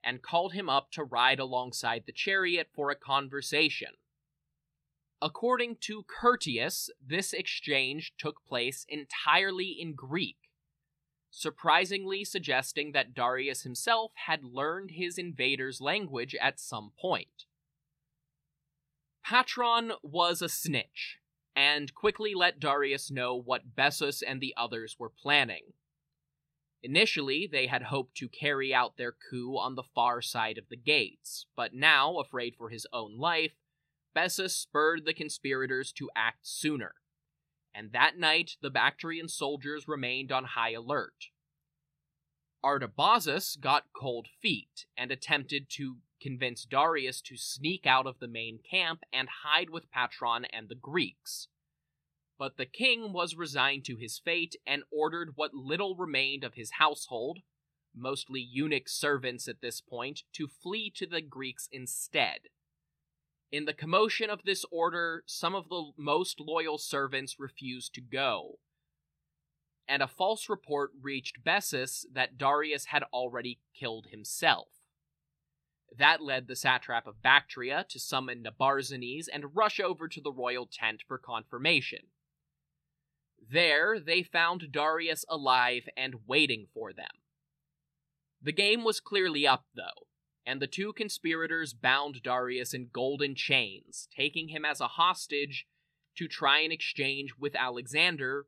and 0.02 0.22
called 0.22 0.52
him 0.52 0.68
up 0.68 0.90
to 0.92 1.04
ride 1.04 1.38
alongside 1.38 2.04
the 2.06 2.12
chariot 2.12 2.68
for 2.74 2.90
a 2.90 2.96
conversation. 2.96 3.94
According 5.20 5.78
to 5.80 6.04
Curtius, 6.04 6.90
this 7.04 7.32
exchange 7.32 8.12
took 8.18 8.44
place 8.46 8.86
entirely 8.88 9.76
in 9.78 9.94
Greek, 9.94 10.36
surprisingly 11.30 12.24
suggesting 12.24 12.92
that 12.92 13.14
Darius 13.14 13.62
himself 13.62 14.12
had 14.26 14.44
learned 14.44 14.92
his 14.92 15.18
invader's 15.18 15.80
language 15.80 16.36
at 16.40 16.60
some 16.60 16.92
point. 17.00 17.46
Patron 19.24 19.92
was 20.02 20.40
a 20.40 20.48
snitch, 20.48 21.18
and 21.54 21.92
quickly 21.94 22.34
let 22.34 22.60
Darius 22.60 23.10
know 23.10 23.34
what 23.34 23.74
Bessus 23.74 24.22
and 24.22 24.40
the 24.40 24.54
others 24.56 24.96
were 24.98 25.10
planning. 25.10 25.72
Initially, 26.82 27.48
they 27.50 27.66
had 27.66 27.82
hoped 27.82 28.16
to 28.18 28.28
carry 28.28 28.72
out 28.72 28.96
their 28.96 29.12
coup 29.12 29.58
on 29.58 29.74
the 29.74 29.82
far 29.82 30.22
side 30.22 30.58
of 30.58 30.68
the 30.68 30.76
gates, 30.76 31.46
but 31.56 31.74
now, 31.74 32.18
afraid 32.18 32.54
for 32.56 32.70
his 32.70 32.86
own 32.92 33.18
life, 33.18 33.56
Bessus 34.14 34.56
spurred 34.56 35.04
the 35.04 35.14
conspirators 35.14 35.92
to 35.92 36.10
act 36.16 36.46
sooner. 36.46 36.94
And 37.74 37.92
that 37.92 38.18
night, 38.18 38.56
the 38.60 38.70
Bactrian 38.70 39.28
soldiers 39.28 39.86
remained 39.86 40.32
on 40.32 40.44
high 40.44 40.72
alert. 40.72 41.26
Artabazus 42.64 43.60
got 43.60 43.92
cold 43.94 44.26
feet 44.42 44.86
and 44.96 45.12
attempted 45.12 45.66
to 45.70 45.98
convince 46.20 46.64
Darius 46.64 47.20
to 47.22 47.36
sneak 47.36 47.86
out 47.86 48.06
of 48.06 48.18
the 48.18 48.26
main 48.26 48.58
camp 48.68 49.00
and 49.12 49.28
hide 49.44 49.70
with 49.70 49.90
Patron 49.92 50.44
and 50.46 50.68
the 50.68 50.74
Greeks. 50.74 51.48
But 52.38 52.56
the 52.56 52.66
king 52.66 53.12
was 53.12 53.36
resigned 53.36 53.84
to 53.86 53.96
his 53.96 54.18
fate 54.18 54.56
and 54.66 54.82
ordered 54.90 55.32
what 55.36 55.54
little 55.54 55.94
remained 55.96 56.44
of 56.44 56.54
his 56.54 56.72
household, 56.78 57.38
mostly 57.94 58.40
eunuch 58.40 58.88
servants 58.88 59.48
at 59.48 59.60
this 59.60 59.80
point, 59.80 60.22
to 60.34 60.48
flee 60.48 60.90
to 60.96 61.06
the 61.06 61.20
Greeks 61.20 61.68
instead. 61.70 62.48
In 63.50 63.64
the 63.64 63.72
commotion 63.72 64.28
of 64.28 64.42
this 64.44 64.64
order, 64.70 65.24
some 65.26 65.54
of 65.54 65.68
the 65.68 65.92
most 65.96 66.38
loyal 66.38 66.76
servants 66.76 67.36
refused 67.38 67.94
to 67.94 68.02
go, 68.02 68.58
and 69.88 70.02
a 70.02 70.06
false 70.06 70.50
report 70.50 70.90
reached 71.00 71.42
Bessus 71.42 72.04
that 72.12 72.36
Darius 72.36 72.86
had 72.86 73.04
already 73.04 73.58
killed 73.74 74.08
himself. 74.10 74.68
That 75.96 76.20
led 76.20 76.46
the 76.46 76.56
satrap 76.56 77.06
of 77.06 77.22
Bactria 77.22 77.86
to 77.88 77.98
summon 77.98 78.44
Nabarzanes 78.44 79.28
and 79.32 79.56
rush 79.56 79.80
over 79.80 80.08
to 80.08 80.20
the 80.20 80.32
royal 80.32 80.68
tent 80.70 81.02
for 81.08 81.16
confirmation. 81.16 82.08
There, 83.50 83.98
they 83.98 84.22
found 84.22 84.70
Darius 84.70 85.24
alive 85.26 85.88
and 85.96 86.16
waiting 86.26 86.66
for 86.74 86.92
them. 86.92 87.22
The 88.42 88.52
game 88.52 88.84
was 88.84 89.00
clearly 89.00 89.46
up, 89.46 89.64
though, 89.74 90.07
and 90.48 90.62
the 90.62 90.66
two 90.66 90.94
conspirators 90.94 91.74
bound 91.74 92.22
Darius 92.22 92.72
in 92.72 92.88
golden 92.90 93.34
chains, 93.34 94.08
taking 94.16 94.48
him 94.48 94.64
as 94.64 94.80
a 94.80 94.88
hostage 94.88 95.66
to 96.16 96.26
try 96.26 96.60
and 96.60 96.72
exchange 96.72 97.34
with 97.38 97.54
Alexander 97.54 98.46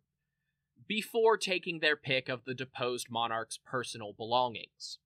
before 0.89 1.37
taking 1.37 1.81
their 1.81 1.97
pick 1.97 2.31
of 2.31 2.47
the 2.47 2.55
deposed 2.55 3.09
monarch's 3.11 3.59
personal 3.67 4.15
belongings. 4.15 4.97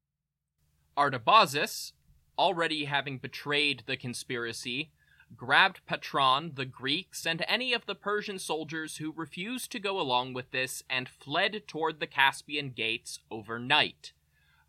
Artabazus, 0.97 1.95
already 2.39 2.85
having 2.85 3.19
betrayed 3.19 3.83
the 3.87 3.97
conspiracy, 3.97 4.93
grabbed 5.37 5.85
Patron, 5.87 6.53
the 6.55 6.65
Greeks, 6.65 7.27
and 7.27 7.45
any 7.49 7.73
of 7.73 7.87
the 7.87 7.97
Persian 7.97 8.39
soldiers 8.39 8.99
who 8.99 9.13
refused 9.13 9.73
to 9.73 9.81
go 9.81 10.01
along 10.01 10.33
with 10.33 10.53
this 10.53 10.85
and 10.89 11.09
fled 11.09 11.65
toward 11.67 11.99
the 11.99 12.07
Caspian 12.07 12.71
gates 12.71 13.19
overnight, 13.33 14.13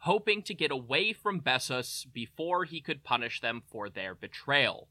hoping 0.06 0.44
to 0.44 0.54
get 0.54 0.70
away 0.70 1.12
from 1.12 1.40
Bessus 1.40 2.06
before 2.14 2.64
he 2.64 2.80
could 2.80 3.04
punish 3.04 3.42
them 3.42 3.64
for 3.66 3.90
their 3.90 4.14
betrayal. 4.14 4.88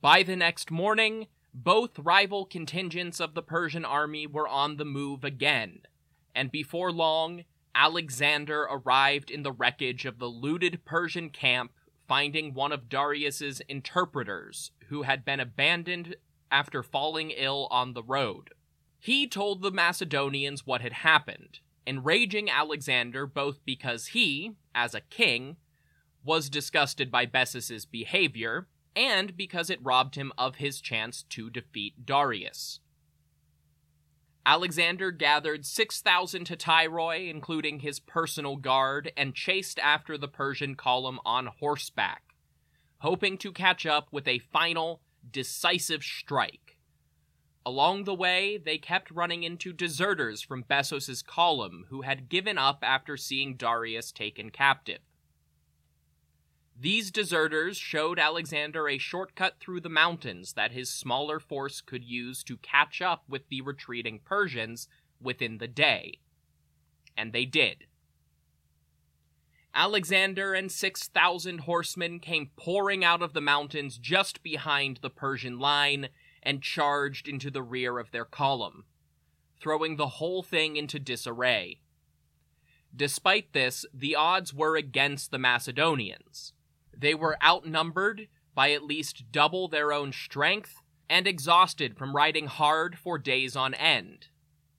By 0.00 0.24
the 0.24 0.34
next 0.34 0.72
morning, 0.72 1.28
both 1.54 2.00
rival 2.00 2.46
contingents 2.46 3.20
of 3.20 3.34
the 3.34 3.42
Persian 3.42 3.84
army 3.84 4.26
were 4.26 4.48
on 4.48 4.76
the 4.76 4.84
move 4.84 5.22
again, 5.22 5.82
and 6.34 6.50
before 6.50 6.90
long, 6.90 7.44
Alexander 7.72 8.62
arrived 8.62 9.30
in 9.30 9.44
the 9.44 9.52
wreckage 9.52 10.04
of 10.04 10.18
the 10.18 10.26
looted 10.26 10.84
Persian 10.84 11.30
camp, 11.30 11.70
finding 12.08 12.52
one 12.52 12.72
of 12.72 12.88
Darius's 12.88 13.60
interpreters, 13.68 14.72
who 14.88 15.02
had 15.02 15.24
been 15.24 15.38
abandoned 15.38 16.16
after 16.50 16.82
falling 16.82 17.30
ill 17.30 17.68
on 17.70 17.94
the 17.94 18.02
road. 18.02 18.50
He 18.98 19.28
told 19.28 19.62
the 19.62 19.70
Macedonians 19.70 20.66
what 20.66 20.80
had 20.80 20.92
happened, 20.92 21.60
enraging 21.90 22.48
Alexander 22.48 23.26
both 23.26 23.64
because 23.64 24.06
he, 24.06 24.52
as 24.76 24.94
a 24.94 25.00
king, 25.00 25.56
was 26.24 26.48
disgusted 26.48 27.10
by 27.10 27.26
Bessus's 27.26 27.84
behavior, 27.84 28.68
and 28.94 29.36
because 29.36 29.68
it 29.70 29.82
robbed 29.82 30.14
him 30.14 30.32
of 30.38 30.56
his 30.56 30.80
chance 30.80 31.24
to 31.24 31.50
defeat 31.50 32.06
Darius. 32.06 32.78
Alexander 34.46 35.10
gathered 35.10 35.66
6,000 35.66 36.46
Hetairoi, 36.46 37.28
including 37.28 37.80
his 37.80 37.98
personal 37.98 38.54
guard, 38.54 39.10
and 39.16 39.34
chased 39.34 39.80
after 39.80 40.16
the 40.16 40.28
Persian 40.28 40.76
column 40.76 41.18
on 41.26 41.46
horseback, 41.46 42.22
hoping 42.98 43.36
to 43.38 43.50
catch 43.50 43.84
up 43.84 44.06
with 44.12 44.28
a 44.28 44.38
final, 44.38 45.02
decisive 45.28 46.04
strike. 46.04 46.78
Along 47.70 48.02
the 48.02 48.16
way, 48.16 48.56
they 48.58 48.78
kept 48.78 49.12
running 49.12 49.44
into 49.44 49.72
deserters 49.72 50.42
from 50.42 50.62
Bessus's 50.62 51.22
column 51.22 51.86
who 51.88 52.02
had 52.02 52.28
given 52.28 52.58
up 52.58 52.80
after 52.82 53.16
seeing 53.16 53.54
Darius 53.54 54.10
taken 54.10 54.50
captive. 54.50 54.98
These 56.76 57.12
deserters 57.12 57.76
showed 57.76 58.18
Alexander 58.18 58.88
a 58.88 58.98
shortcut 58.98 59.60
through 59.60 59.82
the 59.82 59.88
mountains 59.88 60.54
that 60.54 60.72
his 60.72 60.90
smaller 60.90 61.38
force 61.38 61.80
could 61.80 62.02
use 62.02 62.42
to 62.42 62.56
catch 62.56 63.00
up 63.00 63.22
with 63.28 63.48
the 63.48 63.60
retreating 63.60 64.18
Persians 64.18 64.88
within 65.22 65.58
the 65.58 65.68
day. 65.68 66.18
And 67.16 67.32
they 67.32 67.44
did. 67.44 67.84
Alexander 69.72 70.54
and 70.54 70.72
6,000 70.72 71.58
horsemen 71.60 72.18
came 72.18 72.50
pouring 72.56 73.04
out 73.04 73.22
of 73.22 73.32
the 73.32 73.40
mountains 73.40 73.96
just 73.96 74.42
behind 74.42 74.98
the 75.02 75.10
Persian 75.10 75.60
line 75.60 76.08
and 76.42 76.62
charged 76.62 77.28
into 77.28 77.50
the 77.50 77.62
rear 77.62 77.98
of 77.98 78.10
their 78.10 78.24
column, 78.24 78.84
throwing 79.60 79.96
the 79.96 80.08
whole 80.08 80.42
thing 80.42 80.76
into 80.76 80.98
disarray. 80.98 81.80
Despite 82.94 83.52
this, 83.52 83.84
the 83.94 84.16
odds 84.16 84.52
were 84.52 84.76
against 84.76 85.30
the 85.30 85.38
Macedonians. 85.38 86.52
They 86.96 87.14
were 87.14 87.36
outnumbered 87.42 88.28
by 88.54 88.72
at 88.72 88.82
least 88.82 89.30
double 89.30 89.68
their 89.68 89.92
own 89.92 90.12
strength 90.12 90.82
and 91.08 91.26
exhausted 91.26 91.96
from 91.96 92.14
riding 92.14 92.46
hard 92.46 92.98
for 92.98 93.18
days 93.18 93.56
on 93.56 93.74
end. 93.74 94.28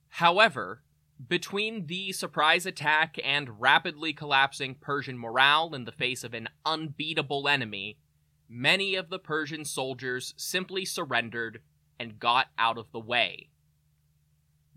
However, 0.08 0.82
between 1.28 1.86
the 1.86 2.12
surprise 2.12 2.66
attack 2.66 3.18
and 3.24 3.60
rapidly 3.60 4.12
collapsing 4.12 4.76
Persian 4.80 5.18
morale 5.18 5.74
in 5.74 5.84
the 5.84 5.92
face 5.92 6.24
of 6.24 6.34
an 6.34 6.48
unbeatable 6.64 7.48
enemy, 7.48 7.98
many 8.52 8.94
of 8.94 9.08
the 9.08 9.18
Persian 9.18 9.64
soldiers 9.64 10.34
simply 10.36 10.84
surrendered 10.84 11.62
and 11.98 12.18
got 12.18 12.48
out 12.58 12.76
of 12.76 12.92
the 12.92 13.00
way. 13.00 13.48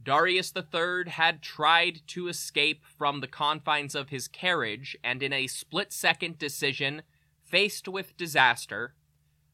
Darius 0.01 0.53
III 0.55 1.10
had 1.12 1.41
tried 1.41 2.01
to 2.08 2.27
escape 2.27 2.86
from 2.86 3.20
the 3.20 3.27
confines 3.27 3.96
of 3.96 4.10
his 4.10 4.27
carriage, 4.27 4.96
and 5.03 5.22
in 5.22 5.34
a 5.34 5.48
split 5.48 5.91
second 5.91 6.38
decision, 6.38 7.01
Faced 7.44 7.88
with 7.88 8.17
disaster, 8.17 8.96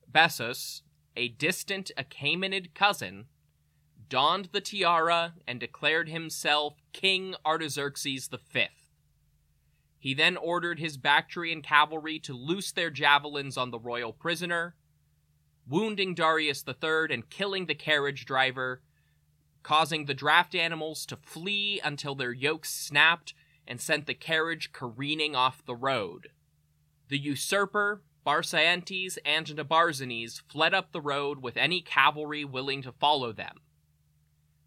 Bessus, 0.10 0.82
a 1.16 1.28
distant 1.28 1.92
Achaemenid 1.98 2.74
cousin, 2.74 3.26
donned 4.08 4.50
the 4.54 4.62
tiara 4.62 5.34
and 5.46 5.60
declared 5.60 6.08
himself 6.08 6.76
King 6.94 7.36
Artaxerxes 7.46 8.30
V. 8.30 8.68
He 10.02 10.16
then 10.16 10.36
ordered 10.36 10.80
his 10.80 10.98
Bactrian 10.98 11.62
cavalry 11.62 12.18
to 12.22 12.34
loose 12.34 12.72
their 12.72 12.90
javelins 12.90 13.56
on 13.56 13.70
the 13.70 13.78
royal 13.78 14.12
prisoner, 14.12 14.76
wounding 15.68 16.16
Darius 16.16 16.66
III 16.68 17.14
and 17.14 17.30
killing 17.30 17.68
the 17.68 17.76
carriage 17.76 18.26
driver, 18.26 18.82
causing 19.62 20.06
the 20.06 20.16
draft 20.16 20.56
animals 20.56 21.06
to 21.06 21.16
flee 21.16 21.80
until 21.84 22.16
their 22.16 22.34
yokes 22.34 22.74
snapped 22.74 23.36
and 23.68 23.80
sent 23.80 24.08
the 24.08 24.16
carriage 24.16 24.72
careening 24.74 25.36
off 25.36 25.64
the 25.64 25.76
road. 25.76 26.30
The 27.10 27.20
usurper, 27.20 28.02
Barsaentes, 28.26 29.20
and 29.24 29.46
Nabarzanes 29.46 30.42
fled 30.50 30.74
up 30.74 30.94
the 30.94 31.02
road 31.02 31.44
with 31.44 31.58
any 31.58 31.80
cavalry 31.80 32.44
willing 32.44 32.82
to 32.82 32.92
follow 32.92 33.32
them. 33.32 33.58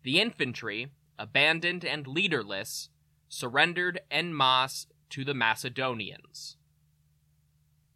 The 0.05 0.21
infantry, 0.21 0.93
abandoned 1.19 1.85
and 1.85 2.07
leaderless, 2.07 2.89
surrendered 3.29 4.01
en 4.13 4.37
masse 4.37 4.87
to 5.11 5.25
the 5.25 5.35
Macedonians. 5.35 6.57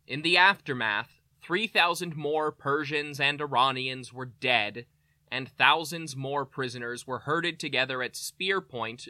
In 0.06 0.22
the 0.22 0.36
aftermath, 0.36 1.20
3,000 1.42 2.16
more 2.16 2.50
Persians 2.50 3.20
and 3.20 3.40
Iranians 3.40 4.12
were 4.12 4.26
dead, 4.26 4.86
and 5.30 5.48
thousands 5.48 6.16
more 6.16 6.44
prisoners 6.44 7.06
were 7.06 7.20
herded 7.20 7.58
together 7.58 8.02
at 8.02 8.16
spear 8.16 8.60
point 8.60 9.08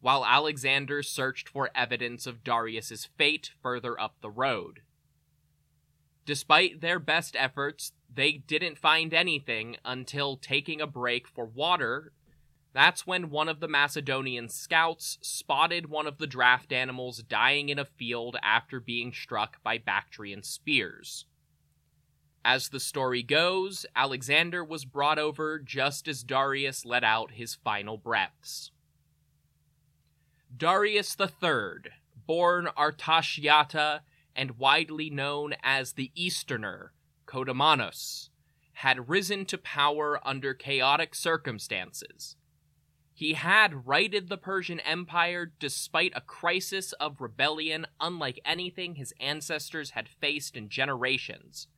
while 0.00 0.26
Alexander 0.26 1.02
searched 1.02 1.48
for 1.48 1.70
evidence 1.74 2.26
of 2.26 2.44
Darius's 2.44 3.06
fate 3.16 3.52
further 3.62 3.98
up 3.98 4.16
the 4.20 4.30
road. 4.30 4.80
Despite 6.26 6.82
their 6.82 6.98
best 6.98 7.34
efforts, 7.38 7.92
they 8.12 8.32
didn't 8.32 8.78
find 8.78 9.14
anything 9.14 9.76
until 9.82 10.36
taking 10.36 10.80
a 10.80 10.86
break 10.86 11.26
for 11.26 11.46
water. 11.46 12.12
That's 12.74 13.06
when 13.06 13.30
one 13.30 13.48
of 13.48 13.60
the 13.60 13.68
Macedonian 13.68 14.48
scouts 14.48 15.16
spotted 15.22 15.88
one 15.88 16.08
of 16.08 16.18
the 16.18 16.26
draft 16.26 16.72
animals 16.72 17.22
dying 17.22 17.68
in 17.68 17.78
a 17.78 17.84
field 17.84 18.36
after 18.42 18.80
being 18.80 19.12
struck 19.12 19.62
by 19.62 19.78
Bactrian 19.78 20.42
spears. 20.42 21.26
As 22.44 22.68
the 22.68 22.80
story 22.80 23.22
goes, 23.22 23.86
Alexander 23.94 24.64
was 24.64 24.84
brought 24.84 25.20
over 25.20 25.60
just 25.60 26.08
as 26.08 26.24
Darius 26.24 26.84
let 26.84 27.04
out 27.04 27.30
his 27.32 27.54
final 27.54 27.96
breaths. 27.96 28.72
Darius 30.54 31.16
III, 31.18 31.92
born 32.26 32.68
Artashiata 32.76 34.00
and 34.34 34.58
widely 34.58 35.10
known 35.10 35.54
as 35.62 35.92
the 35.92 36.10
Easterner, 36.16 36.92
Kodomanos, 37.24 38.30
had 38.78 39.08
risen 39.08 39.46
to 39.46 39.58
power 39.58 40.20
under 40.26 40.54
chaotic 40.54 41.14
circumstances. 41.14 42.36
He 43.16 43.34
had 43.34 43.86
righted 43.86 44.28
the 44.28 44.36
Persian 44.36 44.80
Empire 44.80 45.52
despite 45.60 46.12
a 46.16 46.20
crisis 46.20 46.92
of 46.94 47.20
rebellion 47.20 47.86
unlike 48.00 48.40
anything 48.44 48.96
his 48.96 49.14
ancestors 49.20 49.90
had 49.90 50.08
faced 50.08 50.56
in 50.56 50.68
generations, 50.68 51.68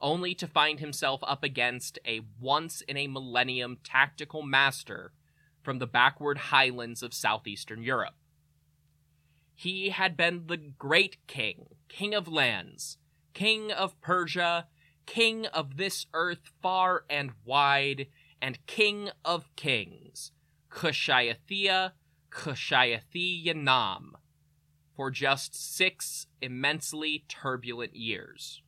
only 0.00 0.32
to 0.36 0.46
find 0.46 0.78
himself 0.78 1.24
up 1.24 1.42
against 1.42 1.98
a 2.06 2.20
once 2.40 2.82
in 2.82 2.96
a 2.96 3.08
millennium 3.08 3.78
tactical 3.82 4.42
master 4.42 5.12
from 5.60 5.80
the 5.80 5.88
backward 5.88 6.38
highlands 6.38 7.02
of 7.02 7.12
southeastern 7.12 7.82
Europe. 7.82 8.14
He 9.56 9.88
had 9.88 10.16
been 10.16 10.46
the 10.46 10.56
great 10.56 11.16
king, 11.26 11.66
king 11.88 12.14
of 12.14 12.28
lands, 12.28 12.98
king 13.34 13.72
of 13.72 14.00
Persia, 14.00 14.68
king 15.04 15.46
of 15.46 15.78
this 15.78 16.06
earth 16.12 16.52
far 16.62 17.04
and 17.10 17.32
wide, 17.44 18.06
and 18.40 18.64
king 18.66 19.10
of 19.24 19.48
kings, 19.56 20.30
Kushayathia 20.76 21.92
Kushayathi 22.30 23.42
for 24.94 25.10
just 25.10 25.54
six 25.54 26.26
immensely 26.42 27.24
turbulent 27.28 27.96
years. 27.96 28.60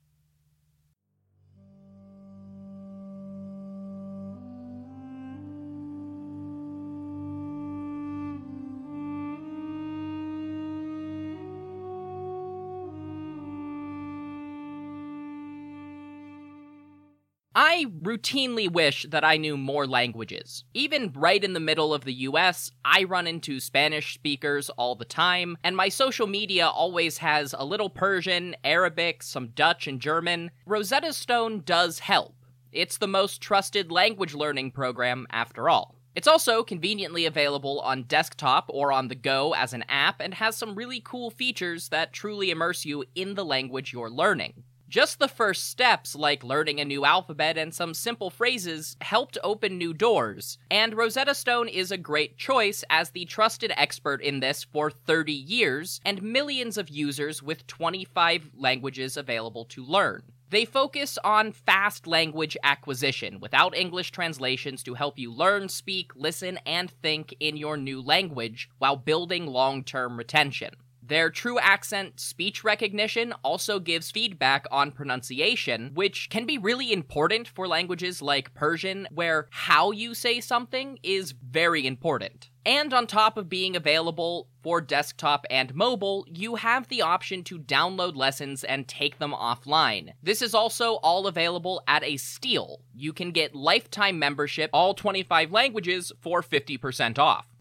I 17.71 17.85
routinely 18.01 18.67
wish 18.67 19.05
that 19.11 19.25
I 19.25 19.37
knew 19.37 19.59
more 19.59 19.87
languages. 19.87 20.65
Even 20.73 21.13
right 21.13 21.45
in 21.45 21.53
the 21.53 21.61
middle 21.61 21.93
of 21.93 22.07
the 22.07 22.15
US, 22.15 22.73
I 22.83 23.05
run 23.05 23.27
into 23.27 23.61
Spanish 23.61 24.15
speakers 24.15 24.71
all 24.71 24.95
the 24.95 25.05
time, 25.05 25.59
and 25.63 25.77
my 25.77 25.91
social 25.91 26.27
media 26.27 26.67
always 26.67 27.19
has 27.19 27.55
a 27.57 27.67
little 27.67 27.91
Persian, 27.91 28.57
Arabic, 28.65 29.23
some 29.23 29.49
Dutch, 29.49 29.87
and 29.87 30.01
German. 30.01 30.51
Rosetta 30.65 31.13
Stone 31.13 31.65
does 31.67 31.99
help. 31.99 32.37
It's 32.73 32.97
the 32.97 33.07
most 33.07 33.43
trusted 33.43 33.93
language 33.93 34.33
learning 34.33 34.71
program 34.71 35.27
after 35.31 35.69
all. 35.69 35.95
It's 36.15 36.27
also 36.27 36.63
conveniently 36.63 37.27
available 37.27 37.81
on 37.81 38.05
desktop 38.05 38.71
or 38.71 38.93
on 38.93 39.09
the 39.09 39.15
go 39.15 39.53
as 39.53 39.75
an 39.75 39.85
app 39.91 40.23
and 40.23 40.33
has 40.33 40.57
some 40.57 40.75
really 40.75 41.03
cool 41.05 41.29
features 41.29 41.91
that 41.91 42.15
truly 42.15 42.51
immerse 42.51 42.87
you 42.87 43.05
in 43.15 43.35
the 43.35 43.45
language 43.45 43.93
you're 43.93 44.09
learning. 44.09 44.65
Just 44.89 45.19
the 45.19 45.29
first 45.29 45.69
steps, 45.69 46.15
like 46.15 46.43
learning 46.43 46.81
a 46.81 46.85
new 46.85 47.05
alphabet 47.05 47.59
and 47.59 47.75
some 47.75 47.93
simple 47.93 48.31
phrases, 48.31 48.97
helped 49.03 49.37
open 49.45 49.77
new 49.77 49.93
doors, 49.93 50.57
and 50.71 50.95
Rosetta 50.95 51.35
Stone 51.35 51.69
is 51.69 51.91
a 51.91 51.99
great 51.99 52.39
choice 52.39 52.83
as 52.89 53.11
the 53.11 53.27
trusted 53.27 53.71
expert 53.77 54.23
in 54.23 54.41
this 54.41 54.65
for 54.65 54.91
30 54.91 55.31
years 55.31 56.01
and 56.07 56.23
millions 56.23 56.79
of 56.79 56.89
users 56.89 57.43
with 57.43 57.67
25 57.67 58.53
languages 58.57 59.19
available 59.19 59.67
to 59.67 59.85
learn. 59.85 60.23
They 60.49 60.65
focus 60.65 61.19
on 61.23 61.53
fast 61.53 62.07
language 62.07 62.57
acquisition 62.65 63.41
without 63.41 63.77
English 63.77 64.11
translations 64.11 64.83
to 64.85 64.95
help 64.95 65.19
you 65.19 65.31
learn, 65.31 65.69
speak, 65.69 66.13
listen, 66.17 66.59
and 66.65 66.91
think 67.03 67.35
in 67.39 67.59
your 67.59 67.77
new 67.77 68.01
language 68.01 68.71
while 68.79 68.97
building 68.97 69.47
long 69.47 69.85
term 69.85 70.17
retention. 70.17 70.71
Their 71.09 71.31
true 71.31 71.59
accent 71.59 72.21
speech 72.21 72.63
recognition 72.63 73.33
also 73.43 73.81
gives 73.81 74.11
feedback 74.11 74.67
on 74.71 74.93
pronunciation, 74.93 75.93
which 75.95 76.29
can 76.29 76.45
be 76.45 76.59
really 76.59 76.93
important 76.93 77.49
for 77.49 77.67
languages 77.67 78.21
like 78.21 78.53
Persian, 78.53 79.09
where 79.11 79.49
how 79.51 79.91
you 79.91 80.13
say 80.13 80.41
something 80.41 80.99
is 81.03 81.33
very 81.33 81.87
important. 81.87 82.51
And 82.67 82.93
on 82.93 83.07
top 83.07 83.39
of 83.39 83.49
being 83.49 83.75
available 83.75 84.49
for 84.63 84.83
desktop 84.83 85.47
and 85.49 85.75
mobile, 85.75 86.27
you 86.29 86.57
have 86.57 86.89
the 86.89 87.01
option 87.01 87.43
to 87.45 87.59
download 87.59 88.15
lessons 88.15 88.63
and 88.63 88.87
take 88.87 89.19
them 89.19 89.33
offline. 89.33 90.13
This 90.23 90.43
is 90.43 90.55
also 90.55 90.97
all 90.97 91.27
available 91.27 91.83
at 91.89 92.05
a 92.05 92.19
steal. 92.19 92.83
You 92.95 93.15
can 93.15 93.31
get 93.31 93.55
lifetime 93.55 94.19
membership, 94.19 94.69
all 94.75 94.93
25 94.93 95.51
languages, 95.51 96.13
for 96.21 96.43
50% 96.43 97.19
off. 97.19 97.47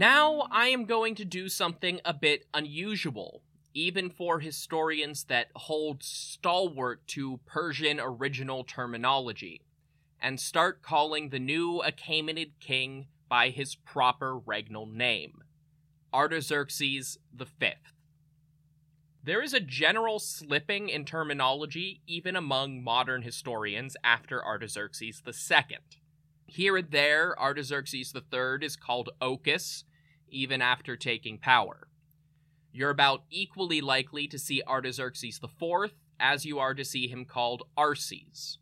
Now 0.00 0.48
I 0.50 0.68
am 0.68 0.86
going 0.86 1.14
to 1.16 1.26
do 1.26 1.50
something 1.50 2.00
a 2.06 2.14
bit 2.14 2.46
unusual, 2.54 3.42
even 3.74 4.08
for 4.08 4.40
historians 4.40 5.24
that 5.24 5.48
hold 5.54 6.02
stalwart 6.02 7.06
to 7.08 7.38
Persian 7.44 8.00
original 8.00 8.64
terminology, 8.64 9.60
and 10.18 10.40
start 10.40 10.80
calling 10.80 11.28
the 11.28 11.38
new 11.38 11.82
Achaemenid 11.84 12.52
king 12.60 13.08
by 13.28 13.50
his 13.50 13.74
proper 13.74 14.40
regnal 14.40 14.90
name 14.90 15.42
Artaxerxes 16.14 17.18
V. 17.36 17.72
There 19.22 19.42
is 19.42 19.52
a 19.52 19.60
general 19.60 20.18
slipping 20.18 20.88
in 20.88 21.04
terminology 21.04 22.00
even 22.06 22.36
among 22.36 22.82
modern 22.82 23.20
historians 23.20 23.98
after 24.02 24.42
Artaxerxes 24.42 25.22
II. 25.26 25.76
Here 26.46 26.78
and 26.78 26.90
there, 26.90 27.38
Artaxerxes 27.38 28.14
III 28.14 28.64
is 28.64 28.76
called 28.76 29.10
Ochus, 29.20 29.84
even 30.30 30.62
after 30.62 30.96
taking 30.96 31.38
power. 31.38 31.88
You're 32.72 32.90
about 32.90 33.24
equally 33.30 33.80
likely 33.80 34.28
to 34.28 34.38
see 34.38 34.62
Artaxerxes 34.66 35.40
IV 35.42 35.92
as 36.20 36.44
you 36.44 36.58
are 36.58 36.74
to 36.74 36.84
see 36.84 37.08
him 37.08 37.24
called 37.24 37.62
Arses. 37.76 38.58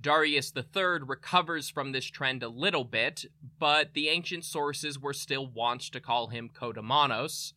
Darius 0.00 0.52
III 0.54 0.98
recovers 1.06 1.70
from 1.70 1.92
this 1.92 2.06
trend 2.06 2.42
a 2.42 2.48
little 2.48 2.84
bit, 2.84 3.24
but 3.58 3.94
the 3.94 4.08
ancient 4.08 4.44
sources 4.44 4.98
were 4.98 5.12
still 5.12 5.46
wont 5.46 5.80
to 5.92 6.00
call 6.00 6.28
him 6.28 6.50
Kodomanos, 6.50 7.52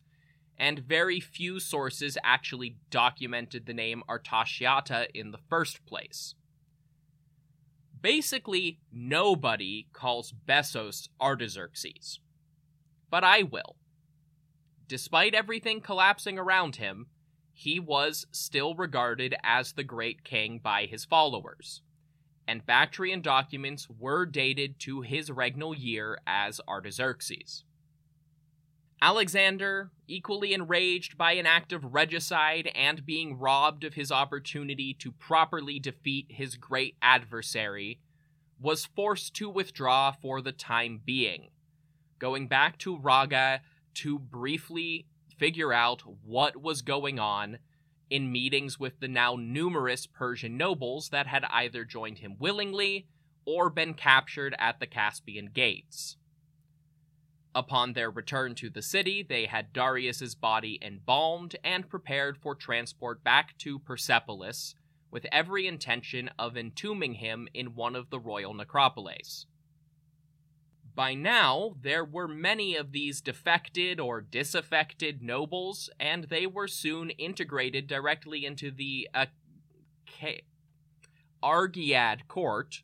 and 0.56 0.78
very 0.78 1.20
few 1.20 1.60
sources 1.60 2.16
actually 2.24 2.76
documented 2.90 3.66
the 3.66 3.74
name 3.74 4.02
Artashiata 4.08 5.08
in 5.12 5.30
the 5.30 5.38
first 5.50 5.84
place. 5.84 6.34
Basically, 8.00 8.80
nobody 8.92 9.88
calls 9.92 10.32
Bessos 10.32 11.08
Artaxerxes 11.20 12.20
but 13.10 13.24
I 13.24 13.42
will. 13.42 13.76
Despite 14.86 15.34
everything 15.34 15.80
collapsing 15.80 16.38
around 16.38 16.76
him, 16.76 17.08
he 17.52 17.80
was 17.80 18.26
still 18.30 18.74
regarded 18.74 19.34
as 19.42 19.72
the 19.72 19.84
great 19.84 20.24
king 20.24 20.60
by 20.62 20.86
his 20.86 21.04
followers, 21.04 21.82
and 22.46 22.64
Bactrian 22.64 23.20
documents 23.20 23.88
were 23.90 24.24
dated 24.24 24.78
to 24.80 25.02
his 25.02 25.28
regnal 25.28 25.74
year 25.76 26.18
as 26.26 26.60
Artaxerxes. 26.68 27.64
Alexander, 29.00 29.90
equally 30.08 30.52
enraged 30.52 31.16
by 31.16 31.32
an 31.32 31.46
act 31.46 31.72
of 31.72 31.92
regicide 31.94 32.70
and 32.74 33.06
being 33.06 33.38
robbed 33.38 33.84
of 33.84 33.94
his 33.94 34.10
opportunity 34.10 34.92
to 34.94 35.12
properly 35.12 35.78
defeat 35.78 36.26
his 36.30 36.56
great 36.56 36.96
adversary, 37.00 38.00
was 38.60 38.86
forced 38.86 39.34
to 39.34 39.48
withdraw 39.48 40.10
for 40.10 40.40
the 40.40 40.50
time 40.50 41.00
being, 41.04 41.48
going 42.18 42.48
back 42.48 42.78
to 42.78 42.96
Raga 42.96 43.60
to 43.94 44.18
briefly 44.18 45.06
figure 45.36 45.72
out 45.72 46.02
what 46.24 46.60
was 46.60 46.82
going 46.82 47.18
on 47.18 47.58
in 48.10 48.32
meetings 48.32 48.78
with 48.78 49.00
the 49.00 49.08
now 49.08 49.36
numerous 49.36 50.06
Persian 50.06 50.56
nobles 50.56 51.10
that 51.10 51.26
had 51.26 51.44
either 51.50 51.84
joined 51.84 52.18
him 52.18 52.36
willingly 52.38 53.06
or 53.44 53.70
been 53.70 53.94
captured 53.94 54.54
at 54.58 54.80
the 54.80 54.86
Caspian 54.86 55.50
Gates. 55.52 56.16
Upon 57.54 57.92
their 57.92 58.10
return 58.10 58.54
to 58.56 58.70
the 58.70 58.82
city, 58.82 59.22
they 59.22 59.46
had 59.46 59.72
Darius's 59.72 60.34
body 60.34 60.78
embalmed 60.82 61.56
and 61.64 61.88
prepared 61.88 62.36
for 62.36 62.54
transport 62.54 63.24
back 63.24 63.56
to 63.58 63.78
Persepolis, 63.78 64.74
with 65.10 65.26
every 65.32 65.66
intention 65.66 66.30
of 66.38 66.56
entombing 66.56 67.14
him 67.14 67.48
in 67.54 67.74
one 67.74 67.96
of 67.96 68.10
the 68.10 68.20
royal 68.20 68.52
necropolis. 68.52 69.46
By 70.98 71.14
now, 71.14 71.76
there 71.80 72.04
were 72.04 72.26
many 72.26 72.74
of 72.74 72.90
these 72.90 73.20
defected 73.20 74.00
or 74.00 74.20
disaffected 74.20 75.22
nobles, 75.22 75.88
and 76.00 76.24
they 76.24 76.44
were 76.44 76.66
soon 76.66 77.10
integrated 77.10 77.86
directly 77.86 78.44
into 78.44 78.72
the 78.72 79.08
uh, 79.14 79.26
Argead 81.40 82.26
court. 82.26 82.82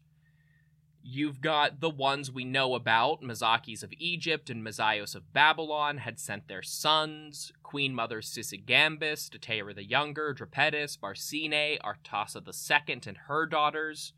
You've 1.03 1.41
got 1.41 1.81
the 1.81 1.91
ones 1.91 2.31
we 2.31 2.45
know 2.45 2.77
about. 2.77 3.21
Mazaces 3.21 3.83
of 3.83 3.93
Egypt 3.99 4.49
and 4.49 4.65
Mazaios 4.65 5.17
of 5.17 5.33
Babylon 5.33 5.99
had 5.99 6.21
sent 6.21 6.47
their 6.47 6.63
sons. 6.63 7.53
Queen 7.65 7.93
Mother 7.93 8.21
Sisigambis, 8.21 9.29
Stateira 9.29 9.75
the 9.75 9.83
Younger, 9.83 10.33
Drypetis, 10.33 10.97
Barsine, 10.97 11.81
Artasa 11.81 12.47
II, 12.47 13.01
and 13.09 13.19
her 13.27 13.45
daughters. 13.45 14.13